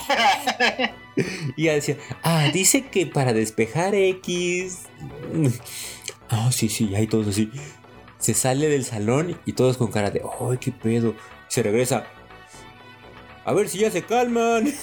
Y 1.56 1.62
ella 1.64 1.74
decía, 1.74 1.96
ah, 2.24 2.48
dice 2.52 2.86
que 2.88 3.06
para 3.06 3.32
despejar 3.32 3.94
X... 3.94 4.82
Ah, 6.28 6.50
sí, 6.50 6.68
sí, 6.68 6.94
ahí 6.96 7.06
todos 7.06 7.28
así. 7.28 7.50
Se 8.18 8.32
sale 8.34 8.68
del 8.68 8.84
salón 8.84 9.38
y 9.44 9.52
todos 9.52 9.76
con 9.76 9.92
cara 9.92 10.10
de, 10.10 10.22
¡ay, 10.40 10.56
qué 10.58 10.72
pedo! 10.72 11.14
Se 11.48 11.62
regresa. 11.62 12.06
A 13.44 13.52
ver 13.52 13.68
si 13.68 13.78
ya 13.78 13.90
se 13.90 14.02
calman. 14.02 14.72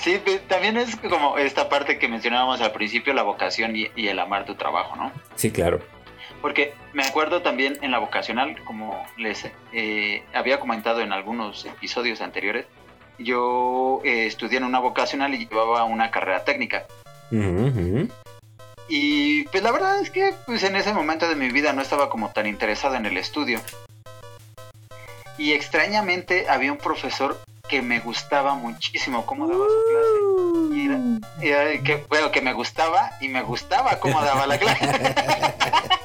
Sí, 0.00 0.18
pe- 0.24 0.40
también 0.48 0.76
es 0.76 0.96
como 0.96 1.36
esta 1.38 1.68
parte 1.68 1.98
que 1.98 2.08
mencionábamos 2.08 2.60
al 2.60 2.72
principio, 2.72 3.12
la 3.12 3.22
vocación 3.22 3.76
y, 3.76 3.86
y 3.96 4.08
el 4.08 4.18
amar 4.18 4.44
tu 4.46 4.54
trabajo, 4.54 4.96
¿no? 4.96 5.12
Sí, 5.36 5.50
claro. 5.50 5.80
Porque 6.40 6.72
me 6.92 7.04
acuerdo 7.04 7.42
también 7.42 7.78
en 7.82 7.90
la 7.90 7.98
vocacional, 7.98 8.62
como 8.64 9.04
les 9.18 9.46
eh, 9.72 10.24
había 10.32 10.58
comentado 10.60 11.00
en 11.00 11.12
algunos 11.12 11.64
episodios 11.66 12.20
anteriores, 12.20 12.66
yo 13.18 14.00
eh, 14.04 14.26
estudié 14.26 14.58
en 14.58 14.64
una 14.64 14.78
vocacional 14.78 15.34
y 15.34 15.46
llevaba 15.46 15.84
una 15.84 16.10
carrera 16.10 16.44
técnica. 16.44 16.84
Y 18.88 19.44
pues 19.44 19.62
la 19.62 19.70
verdad 19.70 20.00
es 20.00 20.10
que 20.10 20.34
pues 20.46 20.62
en 20.64 20.74
ese 20.76 20.92
momento 20.92 21.28
de 21.28 21.36
mi 21.36 21.50
vida 21.50 21.72
no 21.72 21.82
estaba 21.82 22.08
como 22.10 22.30
tan 22.30 22.46
interesado 22.46 22.94
en 22.96 23.06
el 23.06 23.16
estudio. 23.18 23.60
Y 25.38 25.52
extrañamente 25.52 26.48
había 26.48 26.72
un 26.72 26.78
profesor 26.78 27.38
que 27.68 27.82
me 27.82 28.00
gustaba 28.00 28.54
muchísimo 28.54 29.24
cómo 29.26 29.46
daba 29.46 29.64
su 29.66 29.84
clase. 29.90 30.76
Y 30.76 30.86
era- 30.86 31.64
era 31.70 31.82
que, 31.82 32.04
bueno, 32.08 32.32
que 32.32 32.40
me 32.40 32.52
gustaba 32.52 33.10
y 33.20 33.28
me 33.28 33.42
gustaba 33.42 34.00
cómo 34.00 34.20
daba 34.22 34.46
la 34.46 34.58
clase. 34.58 34.88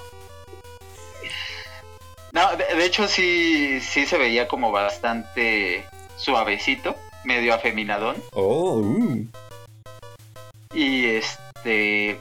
No, 2.36 2.54
de, 2.58 2.66
de 2.76 2.86
hecho 2.86 3.08
sí, 3.08 3.80
sí 3.80 4.06
se 4.06 4.18
veía 4.18 4.50
como 4.50 4.70
bastante 4.70 5.86
suavecito, 6.18 6.98
medio 7.24 7.54
afeminadón. 7.54 8.18
Oh, 8.34 8.80
uh. 8.80 9.26
y 10.74 11.06
este 11.06 12.20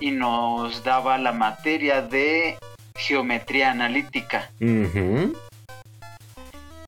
y 0.00 0.10
nos 0.10 0.84
daba 0.84 1.16
la 1.16 1.32
materia 1.32 2.02
de 2.02 2.58
geometría 2.94 3.70
analítica 3.70 4.50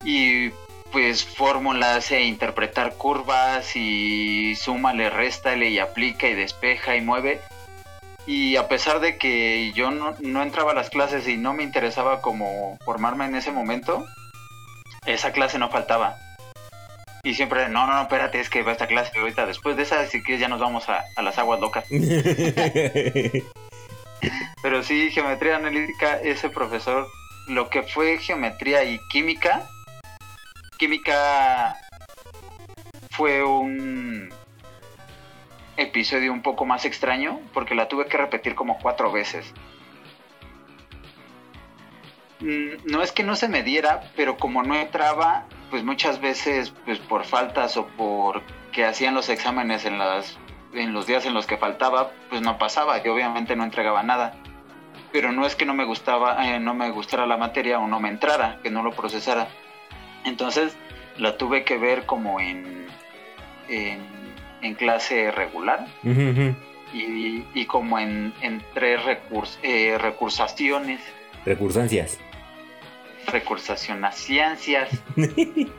y 0.04 0.50
pues 0.92 1.24
fórmulas 1.24 2.12
e 2.12 2.24
interpretar 2.24 2.94
curvas 2.96 3.74
y 3.74 4.54
súmale, 4.56 5.08
réstale 5.08 5.70
y 5.70 5.78
aplica 5.78 6.28
y 6.28 6.34
despeja 6.34 6.94
y 6.94 7.00
mueve. 7.00 7.40
Y 8.26 8.56
a 8.56 8.68
pesar 8.68 9.00
de 9.00 9.18
que 9.18 9.72
yo 9.72 9.90
no, 9.90 10.14
no 10.20 10.42
entraba 10.42 10.72
a 10.72 10.74
las 10.74 10.90
clases 10.90 11.26
y 11.26 11.36
no 11.36 11.54
me 11.54 11.62
interesaba 11.62 12.20
como 12.20 12.78
formarme 12.84 13.24
en 13.24 13.34
ese 13.34 13.50
momento, 13.52 14.06
esa 15.06 15.32
clase 15.32 15.58
no 15.58 15.70
faltaba. 15.70 16.16
Y 17.22 17.34
siempre, 17.34 17.68
no, 17.68 17.86
no, 17.86 17.94
no, 17.94 18.02
espérate, 18.02 18.40
es 18.40 18.48
que 18.48 18.62
va 18.62 18.72
esta 18.72 18.86
clase 18.86 19.18
ahorita 19.18 19.44
después 19.46 19.76
de 19.76 19.82
esa, 19.82 20.00
así 20.00 20.22
que 20.22 20.38
ya 20.38 20.48
nos 20.48 20.60
vamos 20.60 20.88
a, 20.88 21.04
a 21.16 21.22
las 21.22 21.38
aguas 21.38 21.60
locas. 21.60 21.84
Pero 24.62 24.82
sí, 24.82 25.10
geometría 25.10 25.56
analítica, 25.56 26.20
ese 26.20 26.48
profesor, 26.50 27.08
lo 27.46 27.68
que 27.68 27.82
fue 27.82 28.18
geometría 28.18 28.84
y 28.84 28.98
química, 29.08 29.68
química 30.78 31.76
fue 33.10 33.42
un 33.44 34.09
episodio 35.90 36.32
un 36.32 36.42
poco 36.42 36.64
más 36.64 36.84
extraño 36.84 37.40
porque 37.52 37.74
la 37.74 37.88
tuve 37.88 38.06
que 38.06 38.16
repetir 38.16 38.54
como 38.54 38.78
cuatro 38.78 39.12
veces. 39.12 39.52
Mm, 42.40 42.90
No 42.90 43.02
es 43.02 43.12
que 43.12 43.22
no 43.22 43.36
se 43.36 43.48
me 43.48 43.62
diera, 43.62 44.10
pero 44.16 44.36
como 44.36 44.62
no 44.62 44.74
entraba, 44.74 45.44
pues 45.70 45.84
muchas 45.84 46.20
veces, 46.20 46.72
pues 46.84 46.98
por 46.98 47.24
faltas 47.24 47.76
o 47.76 47.86
por 47.86 48.42
que 48.72 48.84
hacían 48.84 49.14
los 49.14 49.28
exámenes 49.28 49.84
en 49.84 49.98
las 49.98 50.38
en 50.72 50.92
los 50.92 51.06
días 51.06 51.26
en 51.26 51.34
los 51.34 51.46
que 51.46 51.56
faltaba, 51.56 52.12
pues 52.28 52.42
no 52.42 52.56
pasaba, 52.56 53.02
yo 53.02 53.12
obviamente 53.12 53.56
no 53.56 53.64
entregaba 53.64 54.04
nada. 54.04 54.34
Pero 55.12 55.32
no 55.32 55.44
es 55.44 55.56
que 55.56 55.66
no 55.66 55.74
me 55.74 55.84
gustaba, 55.84 56.46
eh, 56.46 56.60
no 56.60 56.74
me 56.74 56.90
gustara 56.90 57.26
la 57.26 57.36
materia 57.36 57.80
o 57.80 57.88
no 57.88 57.98
me 57.98 58.08
entrara, 58.08 58.60
que 58.62 58.70
no 58.70 58.84
lo 58.84 58.92
procesara. 58.92 59.48
Entonces 60.24 60.76
la 61.16 61.36
tuve 61.36 61.64
que 61.64 61.76
ver 61.76 62.06
como 62.06 62.38
en, 62.38 62.86
en, 63.68 64.06
en 64.62 64.74
clase 64.74 65.30
regular 65.30 65.86
y, 66.92 67.44
y 67.54 67.66
como 67.66 67.98
en, 67.98 68.32
en 68.42 68.62
tres 68.74 69.02
recurs, 69.04 69.58
eh, 69.62 69.96
recursaciones, 69.98 71.00
Recursancias. 71.46 72.18
recursaciones. 73.26 74.16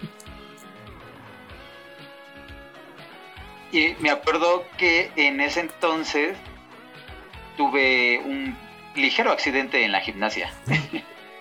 Y 3.72 3.96
me 4.00 4.10
acuerdo 4.10 4.66
que 4.78 5.12
en 5.16 5.40
ese 5.40 5.62
entonces 5.62 6.36
tuve 7.56 8.20
un 8.20 8.58
ligero 8.96 9.32
accidente 9.32 9.86
en 9.86 9.94
la 9.94 10.02
gimnasia 10.02 10.52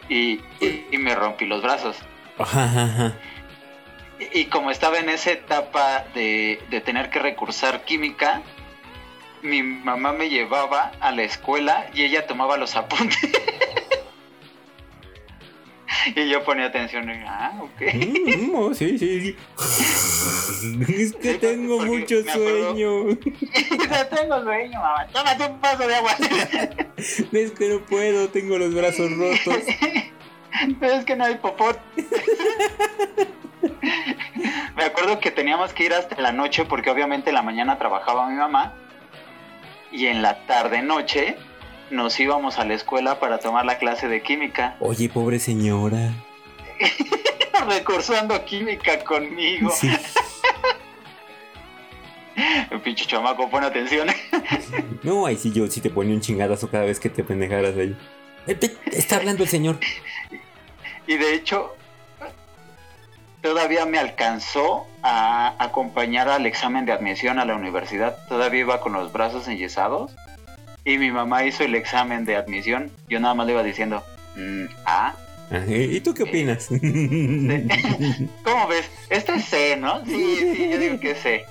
y, 0.08 0.14
y- 0.60 0.86
y 0.92 0.98
me 0.98 1.14
rompí 1.16 1.44
los 1.46 1.60
brazos. 1.62 1.96
Ajá, 2.38 2.64
ajá. 2.84 3.14
Y, 4.32 4.46
como 4.46 4.70
estaba 4.70 4.98
en 4.98 5.08
esa 5.08 5.32
etapa 5.32 6.04
de, 6.14 6.62
de 6.70 6.80
tener 6.80 7.10
que 7.10 7.18
recursar 7.18 7.84
química, 7.84 8.42
mi 9.42 9.62
mamá 9.62 10.12
me 10.12 10.28
llevaba 10.28 10.92
a 11.00 11.12
la 11.12 11.22
escuela 11.22 11.90
y 11.94 12.02
ella 12.02 12.26
tomaba 12.26 12.56
los 12.56 12.76
apuntes. 12.76 13.18
y 16.14 16.28
yo 16.28 16.44
ponía 16.44 16.66
atención 16.66 17.08
y, 17.08 17.14
ah, 17.26 17.52
ok. 17.60 17.94
Mm, 17.94 18.54
oh, 18.54 18.74
sí, 18.74 18.98
sí, 18.98 19.20
sí. 19.20 19.36
Es 20.60 21.14
que 21.14 21.32
Sí, 21.32 21.38
tengo 21.38 21.80
mucho 21.80 22.22
sueño. 22.22 23.08
Ya 23.90 24.08
tengo 24.08 24.42
sueño, 24.42 24.80
mamá. 24.80 25.06
Tómate 25.12 25.44
un 25.44 25.60
vaso 25.60 25.86
de 25.86 25.94
agua. 25.94 26.16
Es 27.32 27.52
que 27.52 27.68
no 27.68 27.80
puedo, 27.80 28.28
tengo 28.28 28.58
los 28.58 28.74
brazos 28.74 29.10
rotos. 29.16 29.62
Pero 30.78 30.92
es 30.92 31.04
que 31.04 31.16
no 31.16 31.24
hay 31.24 31.36
popot. 31.36 31.78
Me 34.80 34.86
acuerdo 34.86 35.20
que 35.20 35.30
teníamos 35.30 35.74
que 35.74 35.84
ir 35.84 35.92
hasta 35.92 36.18
la 36.22 36.32
noche 36.32 36.64
porque 36.64 36.88
obviamente 36.88 37.28
en 37.28 37.34
la 37.34 37.42
mañana 37.42 37.76
trabajaba 37.76 38.26
mi 38.30 38.36
mamá 38.36 38.72
y 39.92 40.06
en 40.06 40.22
la 40.22 40.46
tarde 40.46 40.80
noche 40.80 41.36
nos 41.90 42.18
íbamos 42.18 42.58
a 42.58 42.64
la 42.64 42.72
escuela 42.72 43.20
para 43.20 43.36
tomar 43.40 43.66
la 43.66 43.76
clase 43.76 44.08
de 44.08 44.22
química, 44.22 44.76
Oye, 44.80 45.10
pobre 45.10 45.38
señora. 45.38 46.14
recursando 47.68 48.42
química 48.46 49.04
conmigo. 49.04 49.70
Sí. 49.70 49.90
El 52.70 52.80
pinche 52.82 53.04
chamaco, 53.04 53.50
pon 53.50 53.64
atención. 53.64 54.08
No, 55.02 55.26
ahí 55.26 55.36
sí 55.36 55.52
yo 55.52 55.66
sí 55.66 55.82
te 55.82 55.90
ponía 55.90 56.14
un 56.14 56.22
chingadazo 56.22 56.70
cada 56.70 56.86
vez 56.86 56.98
que 56.98 57.10
te 57.10 57.22
pendejaras 57.22 57.76
ahí. 57.76 57.94
Eh, 58.46 58.58
Está 58.92 59.16
hablando 59.16 59.42
el 59.42 59.48
señor. 59.50 59.78
Y 61.06 61.16
de 61.18 61.34
hecho, 61.34 61.76
todavía 63.42 63.86
me 63.86 63.98
alcanzó 63.98 64.86
a 65.02 65.54
acompañar 65.58 66.28
al 66.28 66.46
examen 66.46 66.84
de 66.84 66.92
admisión 66.92 67.38
a 67.38 67.44
la 67.44 67.54
universidad. 67.56 68.16
Todavía 68.28 68.60
iba 68.60 68.80
con 68.80 68.92
los 68.92 69.12
brazos 69.12 69.48
enyesados. 69.48 70.12
Y 70.84 70.98
mi 70.98 71.10
mamá 71.10 71.44
hizo 71.44 71.62
el 71.64 71.74
examen 71.74 72.24
de 72.24 72.36
admisión. 72.36 72.90
Yo 73.08 73.20
nada 73.20 73.34
más 73.34 73.46
le 73.46 73.52
iba 73.52 73.62
diciendo, 73.62 74.02
"Mm, 74.36 74.64
ah, 74.86 75.14
¿Y 75.66 76.00
tú 76.00 76.14
qué 76.14 76.22
opinas? 76.22 76.68
¿cómo 78.44 78.68
ves? 78.68 78.88
Este 79.08 79.34
es 79.34 79.44
C, 79.46 79.76
¿no? 79.76 80.04
Sí, 80.04 80.36
sí, 80.54 80.68
yo 80.70 80.78
digo 80.78 81.00
que 81.00 81.10
es 81.10 81.18
C. 81.18 81.44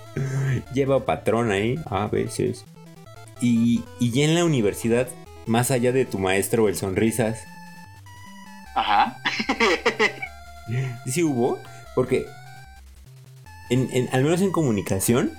Lleva 0.74 1.06
patrón 1.06 1.52
ahí, 1.52 1.78
a 1.86 2.08
veces. 2.08 2.66
Y, 3.42 3.84
y 4.00 4.12
ya 4.12 4.24
en 4.24 4.36
la 4.36 4.46
universidad, 4.46 5.10
más 5.46 5.70
allá 5.70 5.92
de 5.92 6.06
tu 6.06 6.18
maestro, 6.18 6.70
el 6.70 6.78
sonrisas, 6.78 7.44
Ajá. 8.74 9.18
sí 11.06 11.24
hubo, 11.24 11.60
porque 12.00 12.26
en, 13.70 13.90
en- 13.92 14.08
al 14.14 14.24
menos 14.24 14.40
en 14.40 14.52
comunicación, 14.54 15.34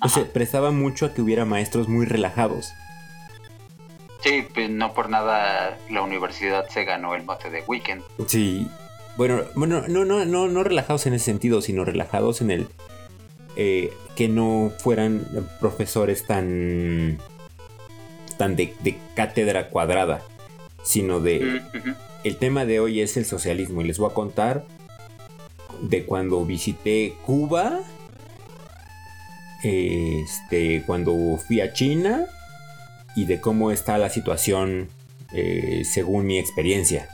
pues, 0.00 0.12
se 0.12 0.24
prestaba 0.24 0.70
mucho 0.70 1.06
a 1.06 1.14
que 1.14 1.20
hubiera 1.20 1.44
maestros 1.44 1.88
muy 1.88 2.06
relajados. 2.06 2.72
Sí, 4.22 4.46
pues 4.54 4.70
no 4.70 4.94
por 4.94 5.10
nada 5.10 5.76
la 5.90 6.02
universidad 6.02 6.68
se 6.68 6.84
ganó 6.84 7.16
el 7.16 7.24
mote 7.24 7.50
de 7.50 7.64
weekend. 7.66 8.04
Sí. 8.28 8.68
Bueno, 9.16 9.40
bueno, 9.56 9.82
no, 9.88 10.04
no, 10.04 10.24
no, 10.24 10.46
no 10.46 10.62
relajados 10.62 11.06
en 11.06 11.14
ese 11.14 11.24
sentido, 11.24 11.60
sino 11.60 11.84
relajados 11.84 12.40
en 12.40 12.52
el 12.52 12.68
eh, 13.56 13.92
que 14.14 14.28
no 14.28 14.70
fueran 14.78 15.26
profesores 15.58 16.24
tan 16.24 17.18
tan 18.38 18.54
de, 18.54 18.76
de 18.84 18.96
cátedra 19.16 19.70
cuadrada, 19.70 20.22
sino 20.84 21.18
de 21.18 21.60
Mm, 21.74 21.90
el 22.22 22.36
tema 22.36 22.64
de 22.64 22.78
hoy 22.78 23.00
es 23.00 23.16
el 23.16 23.24
socialismo 23.24 23.80
y 23.80 23.84
les 23.84 23.98
voy 23.98 24.08
a 24.08 24.14
contar 24.14 24.64
de 25.82 26.04
cuando 26.04 26.44
visité 26.44 27.14
Cuba, 27.26 27.80
este, 29.62 30.82
cuando 30.86 31.14
fui 31.46 31.60
a 31.60 31.72
China 31.72 32.24
y 33.14 33.26
de 33.26 33.40
cómo 33.40 33.70
está 33.70 33.98
la 33.98 34.08
situación 34.08 34.88
eh, 35.32 35.82
según 35.84 36.26
mi 36.26 36.38
experiencia, 36.38 37.08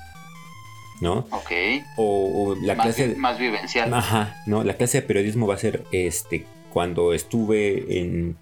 ¿no? 1.00 1.26
Ok. 1.30 1.50
O, 1.96 2.50
o 2.50 2.54
la 2.56 2.74
más, 2.74 2.86
clase, 2.86 3.14
más 3.16 3.38
vivencial. 3.38 3.92
ajá, 3.92 4.42
no, 4.46 4.64
la 4.64 4.74
clase 4.74 5.00
de 5.00 5.06
periodismo 5.06 5.46
va 5.46 5.54
a 5.54 5.58
ser, 5.58 5.84
este, 5.92 6.46
cuando 6.72 7.14
estuve 7.14 8.00
en 8.00 8.36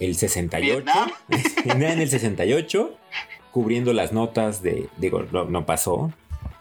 el 0.00 0.14
68, 0.14 0.84
¿Vietnam? 0.84 1.10
en 1.64 2.00
el 2.00 2.08
68, 2.08 2.96
cubriendo 3.50 3.92
las 3.92 4.12
notas 4.12 4.62
de, 4.62 4.88
digo, 4.96 5.24
no, 5.32 5.44
no 5.44 5.66
pasó, 5.66 6.12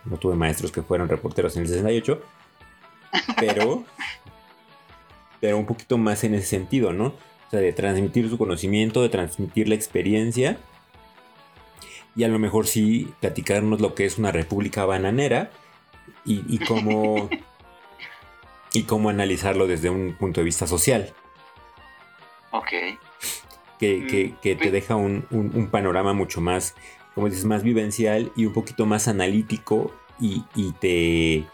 no 0.05 0.17
tuve 0.17 0.35
maestros 0.35 0.71
que 0.71 0.81
fueron 0.81 1.09
reporteros 1.09 1.55
en 1.55 1.63
el 1.63 1.67
68, 1.67 2.21
pero, 3.39 3.83
pero 5.39 5.57
un 5.57 5.65
poquito 5.65 5.97
más 5.97 6.23
en 6.23 6.33
ese 6.35 6.45
sentido, 6.47 6.93
¿no? 6.93 7.07
O 7.07 7.49
sea, 7.51 7.59
de 7.59 7.71
transmitir 7.73 8.29
su 8.29 8.37
conocimiento, 8.37 9.01
de 9.01 9.09
transmitir 9.09 9.69
la 9.69 9.75
experiencia 9.75 10.57
y 12.15 12.23
a 12.23 12.27
lo 12.27 12.39
mejor 12.39 12.67
sí 12.67 13.13
platicarnos 13.21 13.79
lo 13.79 13.93
que 13.95 14.05
es 14.05 14.17
una 14.17 14.31
república 14.31 14.85
bananera 14.85 15.51
y, 16.25 16.43
y 16.53 16.57
cómo 16.59 17.29
y 18.73 18.83
cómo 18.83 19.09
analizarlo 19.09 19.65
desde 19.67 19.89
un 19.89 20.15
punto 20.17 20.41
de 20.41 20.45
vista 20.45 20.67
social 20.67 21.13
Ok. 22.51 22.67
que, 23.79 24.07
que- 24.07 24.33
que 24.41 24.55
te 24.55 24.71
deja 24.71 24.95
un, 24.95 25.25
un- 25.31 25.51
un 25.55 25.67
panorama 25.69 26.13
mucho 26.13 26.41
más 26.41 26.75
como 27.15 27.29
dices 27.29 27.45
más 27.45 27.63
vivencial 27.63 28.31
y 28.35 28.45
un 28.45 28.53
poquito 28.53 28.85
más 28.85 29.07
analítico 29.07 29.91
y, 30.19 30.43
y 30.55 30.71
te 30.73 31.45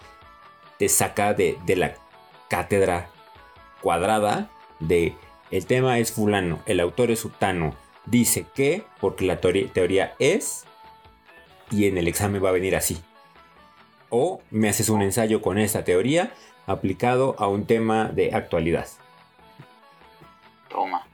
te 0.84 0.90
saca 0.90 1.34
de, 1.34 1.58
de 1.66 1.78
la 1.78 1.96
cátedra 2.50 3.10
cuadrada 3.80 4.50
de 4.82 5.16
el 5.50 5.66
tema 5.66 5.98
es 5.98 6.12
fulano 6.12 6.60
el 6.66 6.82
autor 6.82 7.10
es 7.10 7.20
sutano 7.20 7.74
dice 8.06 8.46
que 8.54 8.84
porque 9.00 9.24
la 9.24 9.40
teoría, 9.40 9.72
teoría 9.72 10.14
es 10.20 10.66
y 11.72 11.88
en 11.88 11.98
el 11.98 12.10
examen 12.10 12.44
va 12.44 12.50
a 12.50 12.52
venir 12.52 12.76
así 12.76 13.02
o 14.10 14.42
me 14.52 14.68
haces 14.68 14.90
un 14.90 15.02
ensayo 15.02 15.42
con 15.42 15.58
esta 15.58 15.86
teoría 15.86 16.34
aplicado 16.68 17.38
a 17.40 17.48
un 17.48 17.66
tema 17.66 18.10
de 18.10 18.34
actualidad. 18.34 18.90
Toma. 20.68 21.08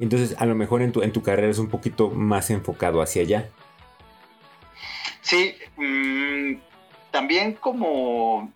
Entonces, 0.00 0.34
a 0.36 0.46
lo 0.46 0.56
mejor 0.56 0.82
en 0.82 0.90
tu, 0.90 1.02
en 1.02 1.12
tu 1.12 1.22
carrera 1.22 1.48
es 1.48 1.58
un 1.58 1.68
poquito 1.68 2.10
más 2.10 2.50
enfocado 2.50 3.02
hacia 3.02 3.22
allá. 3.22 3.50
Sí, 5.22 5.54
mm, 5.76 6.54
también 7.10 7.54
como 7.54 8.52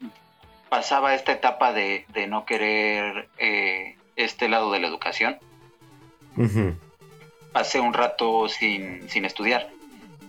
pasaba 0.69 1.15
esta 1.15 1.33
etapa 1.33 1.73
de, 1.73 2.05
de 2.09 2.27
no 2.27 2.45
querer 2.45 3.29
eh, 3.39 3.97
este 4.17 4.49
lado 4.49 4.73
de 4.73 4.81
la 4.81 4.89
educación, 4.89 5.39
pasé 7.53 7.81
un 7.81 7.95
rato 7.95 8.49
sin, 8.49 9.09
sin 9.09 9.25
estudiar. 9.25 9.71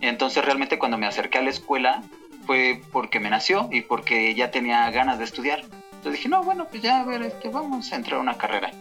Entonces 0.02 0.44
realmente 0.44 0.78
cuando 0.78 0.98
me 0.98 1.08
acerqué 1.08 1.40
a 1.40 1.42
la 1.42 1.50
escuela 1.50 2.04
fue 2.46 2.82
porque 2.92 3.20
me 3.20 3.30
nació 3.30 3.70
y 3.72 3.82
porque 3.82 4.36
ya 4.36 4.52
tenía 4.52 4.90
ganas 4.92 5.18
de 5.18 5.26
estudiar. 5.26 5.62
Entonces 5.62 6.14
dije, 6.14 6.30
no, 6.30 6.44
bueno, 6.44 6.68
pues 6.70 6.84
ya 6.84 7.02
a 7.02 7.06
ver, 7.06 7.24
este, 7.24 7.50
vamos 7.50 7.92
a 7.92 7.96
entrar 7.96 8.20
a 8.20 8.22
una 8.22 8.38
carrera. 8.38 8.72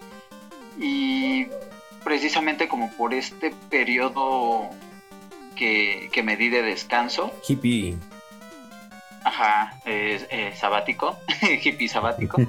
Y 0.79 1.47
precisamente 2.05 2.69
como 2.69 2.93
por 2.93 3.14
este 3.14 3.55
periodo 3.71 4.69
que, 5.57 6.11
que 6.12 6.23
me 6.23 6.37
di 6.37 6.51
de 6.51 6.62
descanso, 6.62 7.33
Hippie. 7.49 7.97
Ajá, 9.25 9.79
eh, 9.85 10.25
eh, 10.31 10.53
sabático, 10.57 11.19
hippie 11.63 11.89
sabático, 11.89 12.39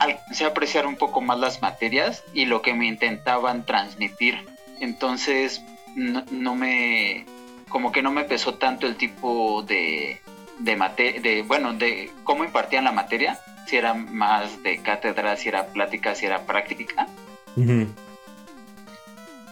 alcancé 0.00 0.44
a 0.44 0.48
apreciar 0.48 0.86
un 0.86 0.96
poco 0.96 1.20
más 1.20 1.38
las 1.38 1.62
materias 1.62 2.22
y 2.32 2.46
lo 2.46 2.62
que 2.62 2.74
me 2.74 2.86
intentaban 2.86 3.64
transmitir. 3.66 4.38
Entonces, 4.80 5.62
no, 5.94 6.24
no 6.30 6.54
me. 6.54 7.26
como 7.68 7.92
que 7.92 8.02
no 8.02 8.10
me 8.10 8.24
pesó 8.24 8.54
tanto 8.54 8.86
el 8.86 8.96
tipo 8.96 9.62
de. 9.62 10.20
de 10.58 10.76
mate- 10.76 11.20
de, 11.20 11.42
bueno, 11.42 11.74
de 11.74 12.10
cómo 12.24 12.44
impartían 12.44 12.84
la 12.84 12.92
materia. 12.92 13.38
Si 13.66 13.76
era 13.76 13.92
más 13.94 14.62
de 14.62 14.80
cátedra, 14.82 15.36
si 15.36 15.48
era 15.50 15.66
plática, 15.66 16.14
si 16.14 16.24
era 16.26 16.46
práctica. 16.46 17.06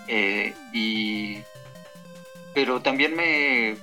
Eh, 0.07 0.55
y. 0.73 1.39
Pero 2.55 2.81
también 2.81 3.15
me. 3.15 3.77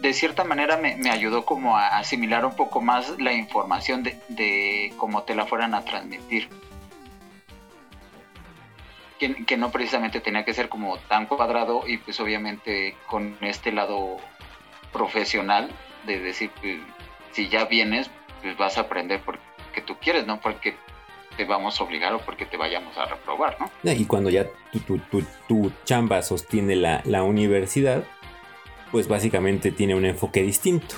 De 0.00 0.12
cierta 0.12 0.44
manera 0.44 0.76
me, 0.76 0.96
me 0.96 1.10
ayudó 1.10 1.44
como 1.46 1.76
a 1.78 1.96
asimilar 1.98 2.44
un 2.44 2.54
poco 2.56 2.80
más 2.82 3.18
la 3.18 3.32
información 3.32 4.02
de, 4.02 4.18
de 4.28 4.92
cómo 4.98 5.22
te 5.22 5.34
la 5.34 5.46
fueran 5.46 5.74
a 5.74 5.82
transmitir. 5.84 6.48
Que, 9.46 9.56
no 9.56 9.70
precisamente 9.70 10.20
tenía 10.20 10.44
que 10.44 10.52
ser 10.52 10.68
como 10.68 10.98
tan 10.98 11.24
cuadrado 11.26 11.84
y 11.86 11.96
pues 11.96 12.20
obviamente 12.20 12.94
con 13.06 13.38
este 13.40 13.72
lado 13.72 14.18
profesional 14.92 15.70
de 16.04 16.20
decir 16.20 16.50
pues, 16.60 16.76
si 17.32 17.48
ya 17.48 17.64
vienes 17.64 18.10
pues 18.42 18.54
vas 18.58 18.76
a 18.76 18.82
aprender 18.82 19.20
porque 19.24 19.40
tú 19.86 19.96
quieres, 19.98 20.26
no 20.26 20.40
porque 20.40 20.76
te 21.38 21.46
vamos 21.46 21.80
a 21.80 21.84
obligar 21.84 22.12
o 22.12 22.18
porque 22.18 22.44
te 22.44 22.58
vayamos 22.58 22.98
a 22.98 23.06
reprobar, 23.06 23.56
¿no? 23.58 23.70
Y 23.92 24.04
cuando 24.04 24.28
ya 24.28 24.44
tu, 24.70 24.80
tu, 24.80 24.98
tu- 24.98 25.26
tu 25.48 25.72
chamba 25.84 26.20
sostiene 26.20 26.76
la, 26.76 27.00
la 27.04 27.22
universidad, 27.22 28.04
pues 28.94 29.08
básicamente 29.08 29.72
tiene 29.72 29.96
un 29.96 30.04
enfoque 30.04 30.40
distinto. 30.40 30.94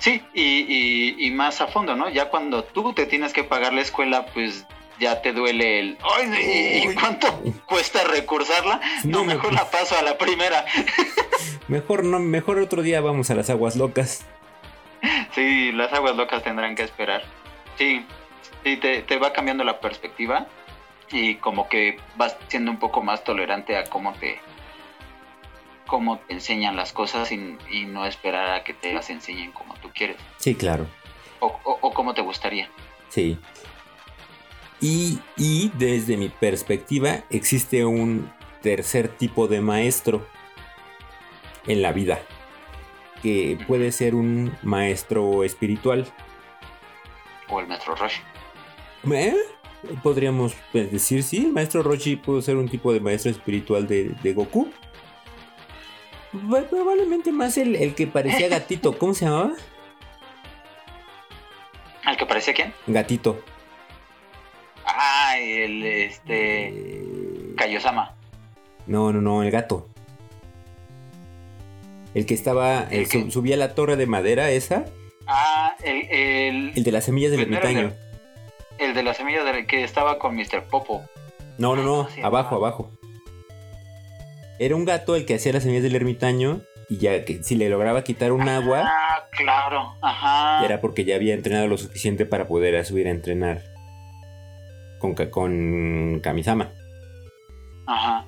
Sí, 0.00 0.20
y, 0.34 0.42
y- 0.42 1.26
y 1.28 1.30
más 1.30 1.60
a 1.60 1.68
fondo, 1.68 1.94
¿no? 1.94 2.08
Ya 2.08 2.28
cuando 2.28 2.64
tú 2.64 2.92
te 2.92 3.06
tienes 3.06 3.32
que 3.32 3.44
pagar 3.44 3.72
la 3.72 3.82
escuela, 3.82 4.26
pues 4.34 4.66
ya 4.98 5.22
te 5.22 5.32
duele 5.32 5.78
el... 5.78 5.98
¡Ay! 6.16 6.82
¿Y 6.90 6.94
cuánto 6.96 7.40
cuesta 7.66 8.02
recursarla? 8.02 8.80
No, 9.04 9.18
No, 9.18 9.24
mejor 9.26 9.52
no. 9.52 9.58
la 9.60 9.70
paso 9.70 9.96
a 9.96 10.02
la 10.02 10.18
primera. 10.18 10.64
Mejor 11.68 12.02
no, 12.04 12.18
mejor 12.18 12.58
otro 12.58 12.82
día 12.82 13.00
vamos 13.00 13.30
a 13.30 13.36
las 13.36 13.48
aguas 13.48 13.76
locas. 13.76 14.26
Sí, 15.36 15.70
las 15.70 15.92
aguas 15.92 16.16
locas 16.16 16.42
tendrán 16.42 16.74
que 16.74 16.82
esperar. 16.82 17.22
Sí, 17.78 18.04
sí, 18.64 18.76
te, 18.76 19.02
te 19.02 19.18
va 19.18 19.32
cambiando 19.32 19.62
la 19.62 19.78
perspectiva 19.78 20.48
y 21.12 21.36
como 21.36 21.68
que 21.68 21.96
vas 22.16 22.36
siendo 22.48 22.72
un 22.72 22.80
poco 22.80 23.02
más 23.02 23.22
tolerante 23.22 23.76
a 23.76 23.84
cómo 23.84 24.14
te 24.14 24.40
cómo 25.86 26.18
te 26.18 26.34
enseñan 26.34 26.76
las 26.76 26.92
cosas 26.92 27.30
y, 27.32 27.56
y 27.70 27.84
no 27.86 28.06
esperar 28.06 28.50
a 28.50 28.64
que 28.64 28.74
te 28.74 28.92
las 28.92 29.10
enseñen 29.10 29.52
como 29.52 29.74
tú 29.76 29.90
quieres 29.94 30.16
Sí, 30.38 30.54
claro. 30.54 30.86
o, 31.40 31.46
o, 31.64 31.78
o 31.80 31.92
como 31.92 32.14
te 32.14 32.22
gustaría. 32.22 32.68
Sí. 33.08 33.38
Y, 34.80 35.18
y 35.36 35.70
desde 35.74 36.16
mi 36.16 36.28
perspectiva 36.28 37.24
existe 37.30 37.84
un 37.84 38.30
tercer 38.62 39.08
tipo 39.08 39.46
de 39.46 39.60
maestro 39.60 40.26
en 41.66 41.80
la 41.80 41.92
vida, 41.92 42.18
que 43.22 43.58
puede 43.66 43.92
ser 43.92 44.14
un 44.14 44.54
maestro 44.62 45.44
espiritual. 45.44 46.06
O 47.48 47.60
el 47.60 47.66
Metro 47.66 47.94
Rush. 47.94 48.16
¿Eh? 49.12 49.36
Podríamos 50.02 50.54
pues, 50.72 50.90
decir, 50.90 51.22
sí, 51.22 51.44
el 51.46 51.52
maestro 51.52 51.82
Roshi 51.82 52.16
puede 52.16 52.42
ser 52.42 52.56
un 52.56 52.68
tipo 52.68 52.92
de 52.92 53.00
maestro 53.00 53.30
espiritual 53.30 53.86
de, 53.86 54.10
de 54.22 54.32
Goku. 54.32 54.70
Probablemente 56.70 57.30
más 57.32 57.56
el, 57.58 57.76
el 57.76 57.94
que 57.94 58.06
parecía 58.06 58.48
gatito. 58.48 58.98
¿Cómo 58.98 59.14
se 59.14 59.24
llamaba? 59.26 59.52
¿Al 62.04 62.16
que 62.16 62.26
parecía 62.26 62.52
quién? 62.54 62.74
Gatito. 62.86 63.40
Ah, 64.84 65.36
el 65.38 65.84
este. 65.84 66.68
Eh, 66.68 67.54
Kaiosama. 67.56 68.14
No, 68.86 69.12
no, 69.12 69.20
no, 69.20 69.42
el 69.42 69.50
gato. 69.50 69.88
El 72.14 72.26
que 72.26 72.34
estaba, 72.34 72.84
el 72.90 73.06
su- 73.06 73.30
subía 73.30 73.56
la 73.56 73.74
torre 73.74 73.96
de 73.96 74.06
madera 74.06 74.50
esa, 74.50 74.84
Ah, 75.26 75.74
el, 75.82 76.06
el, 76.10 76.72
el 76.76 76.84
de 76.84 76.92
las 76.92 77.04
semillas 77.04 77.30
del 77.30 77.40
el 77.40 77.46
ermitaño. 77.54 77.92
el 78.78 78.92
de 78.94 79.02
la 79.02 79.14
semilla 79.14 79.42
del 79.42 79.66
que 79.66 79.82
estaba 79.82 80.18
con 80.18 80.36
Mr. 80.36 80.64
Popo. 80.70 81.02
No, 81.58 81.74
no, 81.74 81.82
no, 81.82 81.96
¿Cómo 82.04 82.10
se 82.10 82.22
abajo, 82.22 82.56
abajo. 82.56 82.90
Era 84.58 84.76
un 84.76 84.84
gato 84.84 85.16
el 85.16 85.26
que 85.26 85.34
hacía 85.34 85.52
las 85.52 85.62
semillas 85.62 85.82
del 85.82 85.96
ermitaño 85.96 86.60
y 86.88 86.98
ya 86.98 87.24
que 87.24 87.42
si 87.42 87.56
le 87.56 87.68
lograba 87.68 88.04
quitar 88.04 88.32
un 88.32 88.48
agua, 88.48 88.82
Ah, 88.86 89.26
claro. 89.30 89.94
Ajá. 90.02 90.64
era 90.64 90.80
porque 90.80 91.04
ya 91.04 91.16
había 91.16 91.34
entrenado 91.34 91.66
lo 91.66 91.76
suficiente 91.78 92.26
para 92.26 92.46
poder 92.46 92.84
subir 92.84 93.06
a 93.08 93.10
entrenar 93.10 93.62
con, 95.00 95.14
con 95.14 96.20
Kamisama. 96.20 96.70
Ajá. 97.86 98.26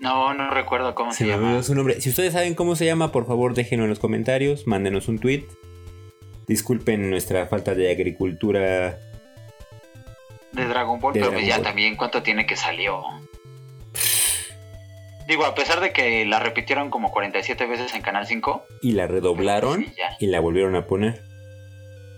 No, 0.00 0.32
no 0.32 0.50
recuerdo 0.50 0.94
cómo 0.94 1.12
se, 1.12 1.26
llama. 1.26 1.62
su 1.62 1.74
nombre. 1.74 2.00
Si 2.00 2.08
ustedes 2.10 2.32
saben 2.32 2.54
cómo 2.54 2.76
se 2.76 2.84
llama, 2.86 3.10
por 3.10 3.26
favor 3.26 3.54
déjenlo 3.54 3.84
en 3.84 3.90
los 3.90 3.98
comentarios, 3.98 4.66
mándenos 4.66 5.08
un 5.08 5.18
tweet. 5.18 5.44
Disculpen 6.46 7.10
nuestra 7.10 7.46
falta 7.46 7.74
de 7.74 7.90
agricultura. 7.90 8.98
De 10.52 10.64
Dragon 10.66 10.98
Ball, 11.00 11.12
De 11.12 11.20
pero 11.20 11.30
Dragon 11.30 11.34
pues 11.44 11.48
ya 11.48 11.56
Ball. 11.56 11.64
también 11.64 11.96
cuánto 11.96 12.22
tiene 12.22 12.46
que 12.46 12.56
salió. 12.56 13.02
Digo, 15.28 15.44
a 15.44 15.54
pesar 15.54 15.80
de 15.80 15.92
que 15.92 16.24
la 16.24 16.40
repitieron 16.40 16.88
como 16.90 17.10
47 17.12 17.66
veces 17.66 17.94
en 17.94 18.00
Canal 18.02 18.26
5, 18.26 18.64
Y 18.82 18.92
la 18.92 19.06
redoblaron 19.06 19.84
Sí, 19.84 19.92
ya. 19.96 20.16
y 20.18 20.26
la 20.28 20.40
volvieron 20.40 20.74
a 20.74 20.86
poner. 20.86 21.22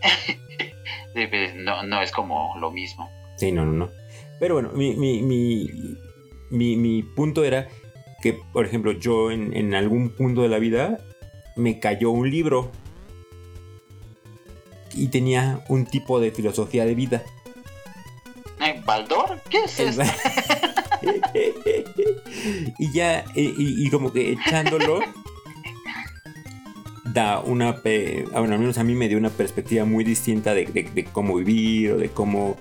pues, 1.12 1.55
no, 1.57 1.83
no 1.83 2.01
es 2.03 2.12
como 2.12 2.55
lo 2.59 2.70
mismo. 2.70 3.11
Sí, 3.37 3.51
no, 3.53 3.66
no, 3.66 3.73
no. 3.73 3.90
Pero 4.38 4.55
bueno, 4.55 4.70
mi, 4.73 4.94
mi, 4.94 5.23
mi, 5.23 5.68
mi- 6.51 6.77
mi 6.77 7.03
punto 7.03 7.44
era 7.44 7.68
que, 8.23 8.38
por 8.53 8.64
ejemplo, 8.64 8.92
yo 8.92 9.31
en, 9.33 9.57
en 9.57 9.75
algún 9.75 10.11
punto 10.11 10.42
de 10.42 10.49
la 10.49 10.59
vida 10.59 10.99
me 11.57 11.81
cayó 11.81 12.11
un 12.11 12.31
libro 12.31 12.70
y 14.94 15.09
tenía 15.09 15.64
un 15.68 15.85
tipo 15.87 16.20
de 16.20 16.31
filosofía 16.31 16.85
de 16.85 16.94
vida. 16.94 17.23
Eh, 18.61 18.81
¿Baldor? 18.85 19.40
¿Qué 19.51 19.64
es 19.64 19.81
esto? 19.81 20.03
Y 22.79 22.93
ya, 22.93 23.25
y, 23.35 23.89
como 23.91 24.13
que 24.13 24.33
echándolo, 24.33 25.01
da 27.05 27.41
una, 27.41 27.69
ah, 27.71 27.81
bueno, 28.41 28.55
al 28.55 28.61
menos 28.61 28.79
a 28.79 28.85
mí 28.85 28.95
me 28.95 29.09
dio 29.09 29.19
una 29.19 29.31
perspectiva 29.31 29.85
muy 29.85 30.05
distinta 30.05 30.55
de, 30.55 31.07
cómo 31.13 31.37
vivir 31.37 31.93
o 31.93 31.97
de 31.97 32.09
cómo 32.11 32.57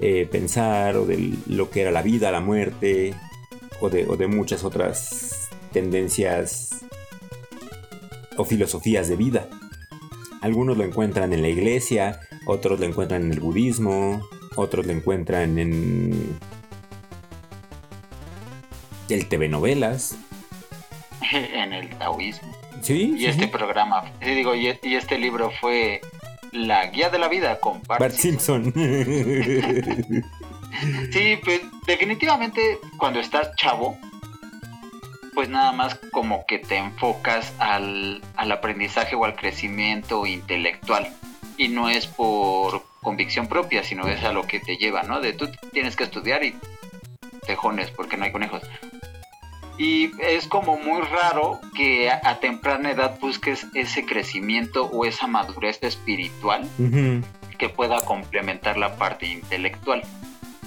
eh, 0.00 0.28
pensar 0.30 0.96
o 0.96 1.06
de 1.06 1.34
lo 1.46 1.70
que 1.70 1.82
era 1.82 1.90
la 1.90 2.02
vida, 2.02 2.30
la 2.30 2.40
muerte 2.40 3.14
o 3.80 3.88
de 3.90 4.26
muchas 4.26 4.64
otras 4.64 5.48
tendencias 5.72 6.84
o 8.36 8.44
filosofías 8.44 9.08
de 9.08 9.16
vida. 9.16 9.48
Algunos 10.40 10.76
lo 10.76 10.84
encuentran 10.84 11.32
en 11.32 11.42
la 11.42 11.48
iglesia, 11.48 12.20
otros 12.46 12.78
lo 12.78 12.86
encuentran 12.86 13.24
en 13.24 13.32
el 13.32 13.40
budismo, 13.40 14.26
otros 14.54 14.86
lo 14.86 14.92
encuentran 14.92 15.58
en 15.58 16.38
el 19.14 19.28
TV 19.28 19.48
novelas. 19.48 20.16
en 21.32 21.72
el 21.72 21.88
taoísmo. 21.90 22.54
Sí, 22.82 23.14
Y 23.16 23.18
sí, 23.20 23.26
este 23.26 23.44
sí. 23.44 23.48
programa, 23.48 24.04
sí, 24.22 24.30
digo, 24.34 24.54
y, 24.54 24.78
y 24.82 24.94
este 24.96 25.18
libro 25.18 25.50
fue 25.60 26.00
La 26.52 26.86
Guía 26.86 27.08
de 27.10 27.18
la 27.18 27.28
Vida 27.28 27.58
con 27.58 27.82
Bart 27.84 28.00
Bart 28.00 28.14
Simpson. 28.14 28.72
Simpson. 28.72 30.24
Sí, 31.10 31.38
pues 31.42 31.62
definitivamente 31.86 32.78
cuando 32.98 33.18
estás 33.18 33.54
chavo, 33.56 33.96
pues 35.32 35.48
nada 35.48 35.72
más 35.72 35.94
como 36.12 36.44
que 36.46 36.58
te 36.58 36.76
enfocas 36.76 37.54
al, 37.58 38.20
al 38.36 38.52
aprendizaje 38.52 39.14
o 39.16 39.24
al 39.24 39.36
crecimiento 39.36 40.26
intelectual. 40.26 41.08
Y 41.56 41.68
no 41.68 41.88
es 41.88 42.06
por 42.06 42.82
convicción 43.00 43.46
propia, 43.46 43.84
sino 43.84 44.06
es 44.08 44.22
a 44.22 44.32
lo 44.32 44.46
que 44.46 44.60
te 44.60 44.76
lleva, 44.76 45.02
¿no? 45.02 45.20
De 45.20 45.32
tú 45.32 45.48
tienes 45.72 45.96
que 45.96 46.04
estudiar 46.04 46.44
y 46.44 46.54
tejones, 47.46 47.90
porque 47.90 48.18
no 48.18 48.24
hay 48.24 48.32
conejos. 48.32 48.62
Y 49.78 50.10
es 50.22 50.46
como 50.48 50.76
muy 50.78 51.02
raro 51.02 51.60
que 51.76 52.08
a, 52.10 52.20
a 52.24 52.40
temprana 52.40 52.90
edad 52.92 53.18
busques 53.20 53.66
ese 53.74 54.06
crecimiento 54.06 54.86
o 54.86 55.04
esa 55.04 55.26
madurez 55.26 55.78
espiritual 55.82 56.66
que 57.58 57.68
pueda 57.68 58.00
complementar 58.00 58.78
la 58.78 58.96
parte 58.96 59.26
intelectual. 59.26 60.02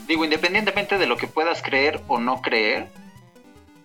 Digo, 0.07 0.23
independientemente 0.25 0.97
de 0.97 1.05
lo 1.07 1.17
que 1.17 1.27
puedas 1.27 1.61
creer 1.61 2.01
o 2.07 2.19
no 2.19 2.41
creer, 2.41 2.87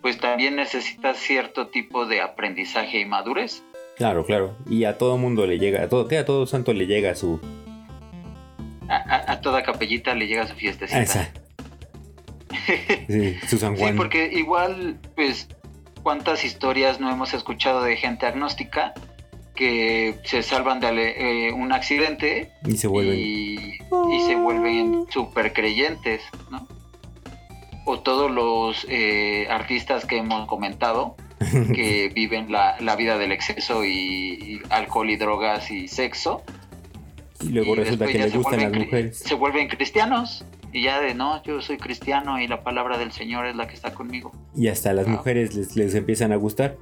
pues 0.02 0.18
también 0.18 0.56
necesitas 0.56 1.16
cierto 1.18 1.68
tipo 1.68 2.04
de 2.06 2.20
aprendizaje 2.20 3.00
y 3.00 3.04
madurez. 3.06 3.62
Claro, 3.96 4.24
claro. 4.26 4.56
Y 4.68 4.84
a 4.84 4.98
todo 4.98 5.16
mundo 5.18 5.46
le 5.46 5.58
llega, 5.58 5.82
a 5.82 5.88
todo, 5.88 6.08
a 6.18 6.24
todo 6.24 6.46
santo 6.46 6.72
le 6.72 6.86
llega 6.86 7.14
su. 7.14 7.40
A, 8.88 8.96
a- 8.96 9.32
a 9.32 9.40
toda 9.40 9.62
capellita 9.62 10.14
le 10.14 10.26
llega 10.26 10.46
su 10.46 10.54
fiestecita. 10.54 11.00
Esa. 11.00 11.32
Sí, 13.08 13.96
porque 13.96 14.30
igual, 14.32 14.98
pues, 15.14 15.48
¿cuántas 16.02 16.44
historias 16.44 17.00
no 17.00 17.10
hemos 17.10 17.34
escuchado 17.34 17.82
de 17.82 17.96
gente 17.96 18.26
agnóstica 18.26 18.94
que 19.54 20.16
se 20.24 20.42
salvan 20.42 20.80
de 20.80 21.48
eh, 21.48 21.52
un 21.52 21.72
accidente 21.72 22.50
Y 22.66 22.76
se 22.76 22.88
vuelven. 22.88 23.18
y, 23.18 23.54
y 23.74 24.20
se 24.26 24.34
vuelven 24.34 25.06
super 25.10 25.52
creyentes, 25.52 26.22
¿no? 26.50 26.66
O 27.86 28.00
todos 28.00 28.30
los 28.30 28.86
eh, 28.88 29.46
artistas 29.50 30.06
que 30.06 30.16
hemos 30.16 30.48
comentado 30.48 31.16
que 31.74 32.10
viven 32.14 32.50
la, 32.50 32.76
la 32.80 32.96
vida 32.96 33.18
del 33.18 33.32
exceso 33.32 33.84
y, 33.84 33.90
y 33.90 34.60
alcohol 34.70 35.10
y 35.10 35.16
drogas 35.16 35.70
y 35.70 35.86
sexo. 35.88 36.42
Y 37.40 37.48
luego 37.50 37.74
y 37.74 37.80
resulta 37.80 38.06
que 38.06 38.14
ya 38.14 38.24
le 38.24 38.30
se 38.30 38.38
gustan 38.38 38.60
las 38.62 38.72
mujeres. 38.72 39.18
Se 39.18 39.34
vuelven 39.34 39.68
cristianos. 39.68 40.44
Y 40.74 40.82
ya 40.82 41.00
de 41.00 41.14
no, 41.14 41.40
yo 41.44 41.62
soy 41.62 41.78
cristiano 41.78 42.40
y 42.40 42.48
la 42.48 42.64
palabra 42.64 42.98
del 42.98 43.12
Señor 43.12 43.46
es 43.46 43.54
la 43.54 43.68
que 43.68 43.74
está 43.74 43.94
conmigo. 43.94 44.32
Y 44.56 44.66
hasta 44.66 44.90
a 44.90 44.92
las 44.92 45.06
Ah. 45.06 45.10
mujeres 45.10 45.54
les, 45.54 45.76
les 45.76 45.94
empiezan 45.94 46.32
a 46.32 46.36
gustar. 46.36 46.76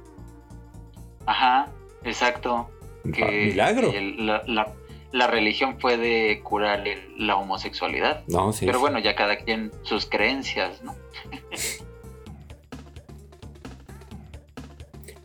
Ajá, 1.27 1.67
exacto. 2.03 2.71
Que 3.13 3.49
milagro. 3.51 3.91
la, 4.17 4.41
la- 4.47 4.73
la 5.11 5.27
religión 5.27 5.77
puede 5.77 6.39
curar 6.41 6.87
el- 6.87 7.27
la 7.27 7.35
homosexualidad. 7.35 8.23
No, 8.27 8.51
sí. 8.51 8.65
Pero 8.65 8.79
bueno, 8.79 8.97
ya 8.97 9.13
cada 9.15 9.37
quien 9.37 9.71
sus 9.83 10.07
creencias, 10.07 10.81
¿no? 10.83 10.95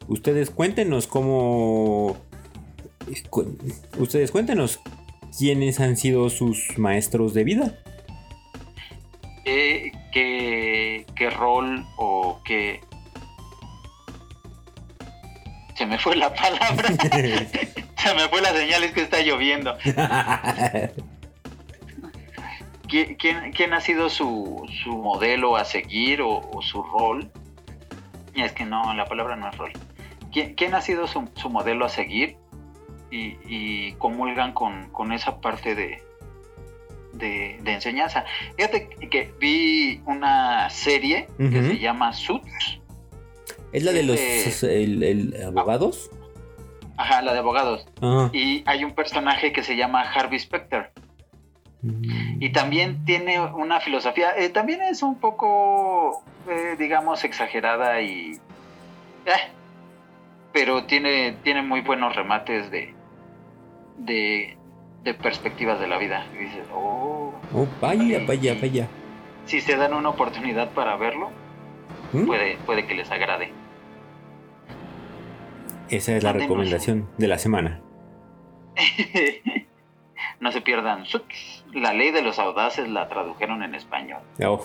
Ustedes 0.09 0.51
cuéntenos 0.51 1.07
cómo. 1.07 2.17
cu- 3.31 3.57
Ustedes 3.99 4.31
cuéntenos 4.31 4.81
quiénes 5.39 5.81
han 5.81 5.97
sido 5.97 6.31
sus 6.31 6.79
maestros 6.79 7.35
de 7.35 7.45
vida. 7.45 7.79
¿Qué, 9.49 9.93
qué, 10.13 11.07
qué 11.17 11.31
rol 11.31 11.87
o 11.97 12.39
qué... 12.45 12.83
Se 15.75 15.87
me 15.87 15.99
fue 15.99 16.17
la 16.17 16.35
palabra. 16.35 16.89
Se 17.97 18.15
me 18.15 18.29
fue 18.29 18.43
la 18.43 18.53
señal, 18.53 18.85
es 18.85 18.93
que 18.93 19.01
está 19.01 19.23
lloviendo. 19.23 19.79
¿Qui- 22.89 23.17
¿Quién, 23.19 23.53
quién 23.53 23.73
ha 23.73 23.81
sido 23.81 24.11
su, 24.11 24.69
su 24.83 24.99
modelo 24.99 25.57
a 25.57 25.65
seguir 25.65 26.21
o, 26.21 26.41
o 26.53 26.61
su 26.61 26.83
rol? 26.83 27.31
Es 28.35 28.53
que 28.53 28.67
no, 28.67 28.93
la 28.93 29.07
palabra 29.07 29.35
no 29.37 29.49
es 29.49 29.57
rol. 29.57 29.73
¿Quién, 30.31 30.57
quién 30.57 30.75
ha 30.75 30.83
sido 30.83 31.07
su, 31.07 31.27
su 31.37 31.49
modelo 31.49 31.87
a 31.87 31.89
seguir? 31.89 32.37
Y, 33.11 33.39
y 33.47 33.93
comulgan 33.95 34.53
con, 34.53 34.91
con 34.91 35.13
esa 35.13 35.41
parte 35.41 35.75
de, 35.75 36.03
de, 37.19 37.59
de 37.63 37.73
enseñanza. 37.73 38.25
Fíjate 38.57 38.89
que 38.89 39.33
vi 39.39 40.01
una 40.07 40.71
serie 40.71 41.29
que 41.39 41.63
se 41.63 41.79
llama 41.79 42.13
Suits. 42.13 42.81
¿Es 43.73 43.85
la 43.85 43.93
de 43.93 44.03
los 44.03 44.19
Este- 44.19 44.83
el- 44.83 45.03
el 45.03 45.47
abogados? 45.47 46.11
Ajá, 46.97 47.23
la 47.23 47.33
de 47.33 47.39
abogados. 47.39 47.87
Ah. 48.03 48.29
Y 48.33 48.63
hay 48.67 48.83
un 48.85 48.93
personaje 48.95 49.53
que 49.53 49.63
se 49.63 49.77
llama 49.77 50.03
Harvey 50.03 50.39
Specter. 50.39 50.91
Y 52.41 52.51
también 52.51 53.05
tiene 53.05 53.41
una 53.41 53.79
filosofía, 53.79 54.37
eh, 54.37 54.49
también 54.49 54.83
es 54.83 55.01
un 55.05 55.15
poco, 55.21 56.25
eh, 56.49 56.75
digamos, 56.77 57.23
exagerada 57.23 58.01
y... 58.03 58.33
eh, 59.27 59.53
pero 60.53 60.85
tiene, 60.87 61.37
tiene 61.45 61.63
muy 61.63 61.81
buenos 61.83 62.17
remates 62.17 62.69
de, 62.73 62.93
de, 63.97 64.58
de 65.09 65.15
perspectivas 65.15 65.81
de 65.81 65.89
la 65.89 65.99
vida. 65.99 66.27
Y 66.35 66.45
dices, 66.45 66.67
oh, 66.73 67.33
Oh, 67.55 67.67
vaya, 67.81 68.21
vaya, 68.27 68.55
vaya. 68.61 68.89
si 69.47 69.61
se 69.61 69.77
dan 69.77 69.95
una 69.95 70.11
oportunidad 70.11 70.71
para 70.71 70.97
verlo, 70.97 71.31
¿Mm? 72.13 72.27
puede, 72.27 72.57
puede 72.67 72.87
que 72.87 72.95
les 72.95 73.11
agrade. 73.11 73.53
Esa 75.89 76.15
es 76.17 76.23
la 76.23 76.33
recomendación 76.35 77.09
de 77.17 77.29
la 77.29 77.39
semana. 77.39 77.81
no 80.41 80.53
se 80.53 80.61
pierdan. 80.61 81.05
La 81.73 81.95
ley 81.95 82.11
de 82.11 82.21
los 82.23 82.39
audaces 82.39 82.89
la 82.89 83.09
tradujeron 83.09 83.63
en 83.63 83.75
español. 83.75 84.21
Oh, 84.45 84.63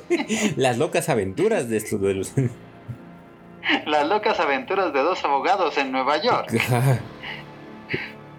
Las 0.56 0.78
locas 0.78 1.08
aventuras 1.08 1.68
de 1.68 1.76
estos 1.76 2.00
de 2.00 2.14
los. 2.14 2.32
Las 3.86 4.08
locas 4.08 4.38
aventuras 4.38 4.92
de 4.92 5.00
dos 5.00 5.24
abogados 5.24 5.76
en 5.78 5.90
Nueva 5.90 6.22
York. 6.22 6.50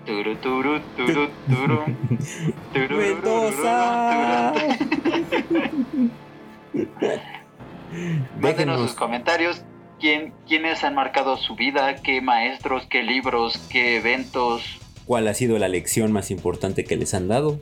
Turu, 0.06 0.36
turu, 0.38 0.80
turu, 0.98 1.30
turu. 1.48 1.84
Turu, 2.74 2.98
Mendoza. 2.98 4.54
Mándenos 8.40 8.82
sus 8.90 8.94
comentarios. 8.94 9.64
¿Quién, 10.00 10.34
¿Quiénes 10.48 10.84
han 10.84 10.96
marcado 10.96 11.38
su 11.38 11.56
vida? 11.56 11.96
¿Qué 11.96 12.22
maestros? 12.22 12.88
¿Qué 12.90 13.04
libros? 13.04 13.58
¿Qué 13.70 13.98
eventos? 13.98 14.82
cuál 15.12 15.28
ha 15.28 15.34
sido 15.34 15.60
la 15.60 15.68
lección 15.68 16.14
más 16.14 16.32
importante 16.32 16.86
que 16.86 16.96
les 16.96 17.14
han 17.14 17.28
dado. 17.28 17.60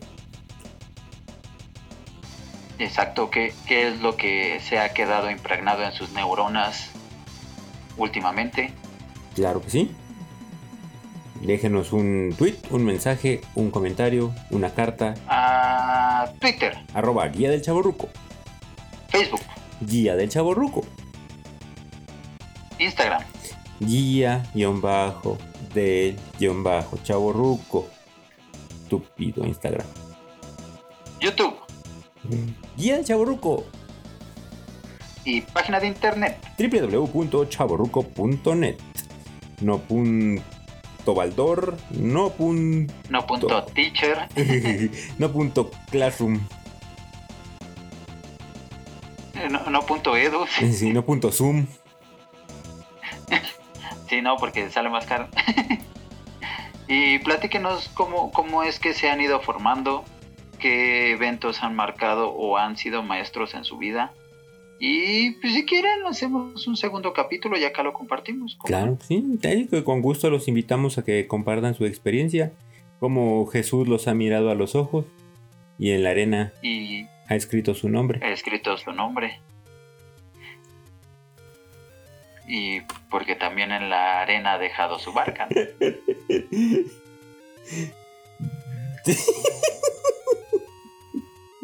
Exacto, 2.77 3.31
¿qué, 3.31 3.53
qué 3.67 3.87
es 3.87 4.01
lo 4.01 4.15
que 4.15 4.59
se 4.59 4.77
ha 4.77 4.93
quedado 4.93 5.31
impregnado 5.31 5.81
en 5.83 5.91
sus 5.91 6.11
neuronas 6.11 6.91
últimamente? 7.97 8.71
Claro 9.33 9.63
que 9.63 9.69
sí. 9.71 9.91
Déjenos 11.41 11.93
un 11.93 12.33
tweet, 12.37 12.57
un 12.69 12.83
mensaje, 12.83 13.39
un 13.55 13.71
comentario, 13.71 14.33
una 14.51 14.73
carta. 14.73 15.13
A 15.27 16.31
Twitter, 16.39 16.77
Arroba 16.93 17.27
Guía 17.27 17.49
del 17.49 17.61
Chaborruco. 17.61 18.09
Facebook, 19.09 19.41
Guía 19.81 20.15
del 20.15 20.29
Chaborruco. 20.29 20.83
Instagram, 22.77 23.23
Guía 23.79 24.45
guion 24.53 24.79
bajo 24.81 25.37
del 25.73 26.17
guion 26.39 26.63
bajo 26.63 26.97
Chaborruco. 27.03 27.87
Estúpido 28.83 29.45
Instagram. 29.45 29.87
YouTube 31.21 31.55
Guía 32.75 32.95
del 32.97 33.05
Chaborruco. 33.05 33.63
y 35.25 35.41
página 35.41 35.79
de 35.79 35.87
internet. 35.87 36.37
www.chaborruco.net. 36.57 38.77
No 39.61 39.77
punto 39.79 40.41
Baldor, 41.13 41.77
no 41.91 42.31
punto, 42.31 42.93
No 43.09 43.25
punto 43.25 43.63
teacher. 43.65 44.27
no 45.17 45.31
punto 45.31 45.71
classroom, 45.91 46.39
No, 49.49 49.69
no 49.69 49.81
punto 49.85 50.15
edu. 50.17 50.45
sí, 50.47 50.91
no 50.91 51.05
punto 51.05 51.31
zoom. 51.31 51.65
Sí, 54.09 54.23
no, 54.23 54.37
porque 54.37 54.71
sale 54.71 54.89
más 54.89 55.05
caro. 55.05 55.27
y 56.87 57.19
platíquenos 57.19 57.89
cómo, 57.93 58.31
cómo 58.31 58.63
es 58.63 58.79
que 58.79 58.95
se 58.95 59.07
han 59.07 59.21
ido 59.21 59.39
formando, 59.39 60.03
qué 60.57 61.11
eventos 61.11 61.61
han 61.61 61.75
marcado 61.75 62.31
o 62.31 62.57
han 62.57 62.75
sido 62.75 63.03
maestros 63.03 63.53
en 63.53 63.63
su 63.65 63.77
vida. 63.77 64.11
Y 64.79 65.31
pues 65.31 65.53
si 65.53 65.65
quieren, 65.65 66.05
hacemos 66.07 66.65
un 66.65 66.77
segundo 66.77 67.11
capítulo 67.11 67.57
y 67.57 67.65
acá 67.65 67.83
lo 67.83 67.91
compartimos. 67.91 68.55
¿cómo 68.55 68.67
Claro, 68.67 68.97
sí, 69.01 69.37
con 69.83 70.01
gusto 70.01 70.29
los 70.29 70.47
invitamos 70.47 70.97
a 70.97 71.03
que 71.03 71.27
compartan 71.27 71.75
su 71.75 71.85
experiencia, 71.85 72.53
cómo 72.99 73.45
Jesús 73.47 73.89
los 73.89 74.07
ha 74.07 74.13
mirado 74.13 74.49
a 74.49 74.55
los 74.55 74.75
ojos 74.75 75.05
y 75.77 75.91
en 75.91 76.03
la 76.03 76.11
arena? 76.11 76.53
Y 76.61 77.05
ha 77.27 77.35
escrito 77.35 77.75
su 77.75 77.89
nombre. 77.89 78.21
he 78.23 78.31
escrito 78.31 78.77
su 78.77 78.93
nombre. 78.93 79.41
Y 82.47 82.79
porque 83.11 83.35
también 83.35 83.73
en 83.73 83.89
la 83.89 84.21
arena 84.21 84.53
ha 84.53 84.57
dejado 84.57 84.97
su 84.97 85.11
barca. 85.11 85.49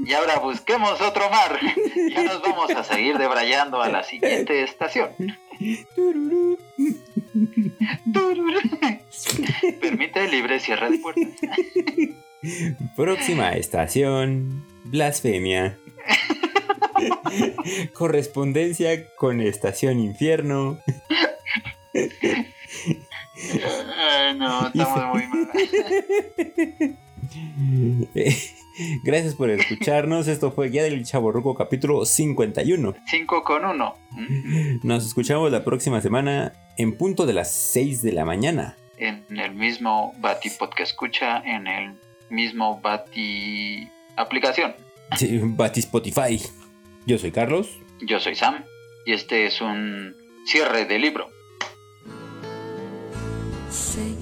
Y 0.05 0.13
ahora 0.13 0.37
busquemos 0.37 1.01
otro 1.01 1.29
mar. 1.29 1.59
Ya 2.11 2.23
nos 2.23 2.41
vamos 2.41 2.69
a 2.71 2.83
seguir 2.83 3.17
debrayando 3.17 3.81
a 3.81 3.89
la 3.89 4.03
siguiente 4.03 4.63
estación. 4.63 5.09
Permite 9.81 10.27
libre 10.29 10.59
cierre 10.59 10.91
de 10.91 10.97
puertas. 10.99 11.27
Próxima 12.95 13.49
estación, 13.53 14.63
blasfemia. 14.85 15.77
Correspondencia 17.93 19.09
con 19.15 19.41
Estación 19.41 19.99
Infierno. 19.99 20.79
Ay, 23.97 24.37
no, 24.37 24.67
estamos 24.67 25.05
muy 25.13 25.27
mal. 25.27 25.49
Gracias 29.03 29.35
por 29.35 29.49
escucharnos. 29.49 30.27
Esto 30.27 30.51
fue 30.51 30.69
Guía 30.69 30.83
del 30.83 31.05
Chaborruco 31.05 31.55
capítulo 31.55 32.05
51. 32.05 32.95
5 33.05 33.43
con 33.43 33.65
1. 33.65 33.95
Nos 34.83 35.05
escuchamos 35.05 35.51
la 35.51 35.63
próxima 35.63 36.01
semana 36.01 36.53
en 36.77 36.97
punto 36.97 37.25
de 37.25 37.33
las 37.33 37.53
6 37.53 38.01
de 38.01 38.11
la 38.11 38.25
mañana. 38.25 38.75
En 38.97 39.25
el 39.37 39.53
mismo 39.53 40.13
Bati 40.19 40.49
Podcast 40.49 40.91
escucha, 40.91 41.41
en 41.45 41.67
el 41.67 41.93
mismo 42.29 42.79
Bati 42.81 43.87
aplicación. 44.15 44.73
Sí, 45.17 45.39
Bati 45.41 45.79
Spotify. 45.81 46.41
Yo 47.05 47.17
soy 47.17 47.31
Carlos. 47.31 47.69
Yo 48.01 48.19
soy 48.19 48.35
Sam 48.35 48.63
y 49.05 49.13
este 49.13 49.45
es 49.45 49.61
un 49.61 50.15
cierre 50.45 50.85
de 50.85 50.99
libro. 50.99 51.29
Señor, 53.69 54.14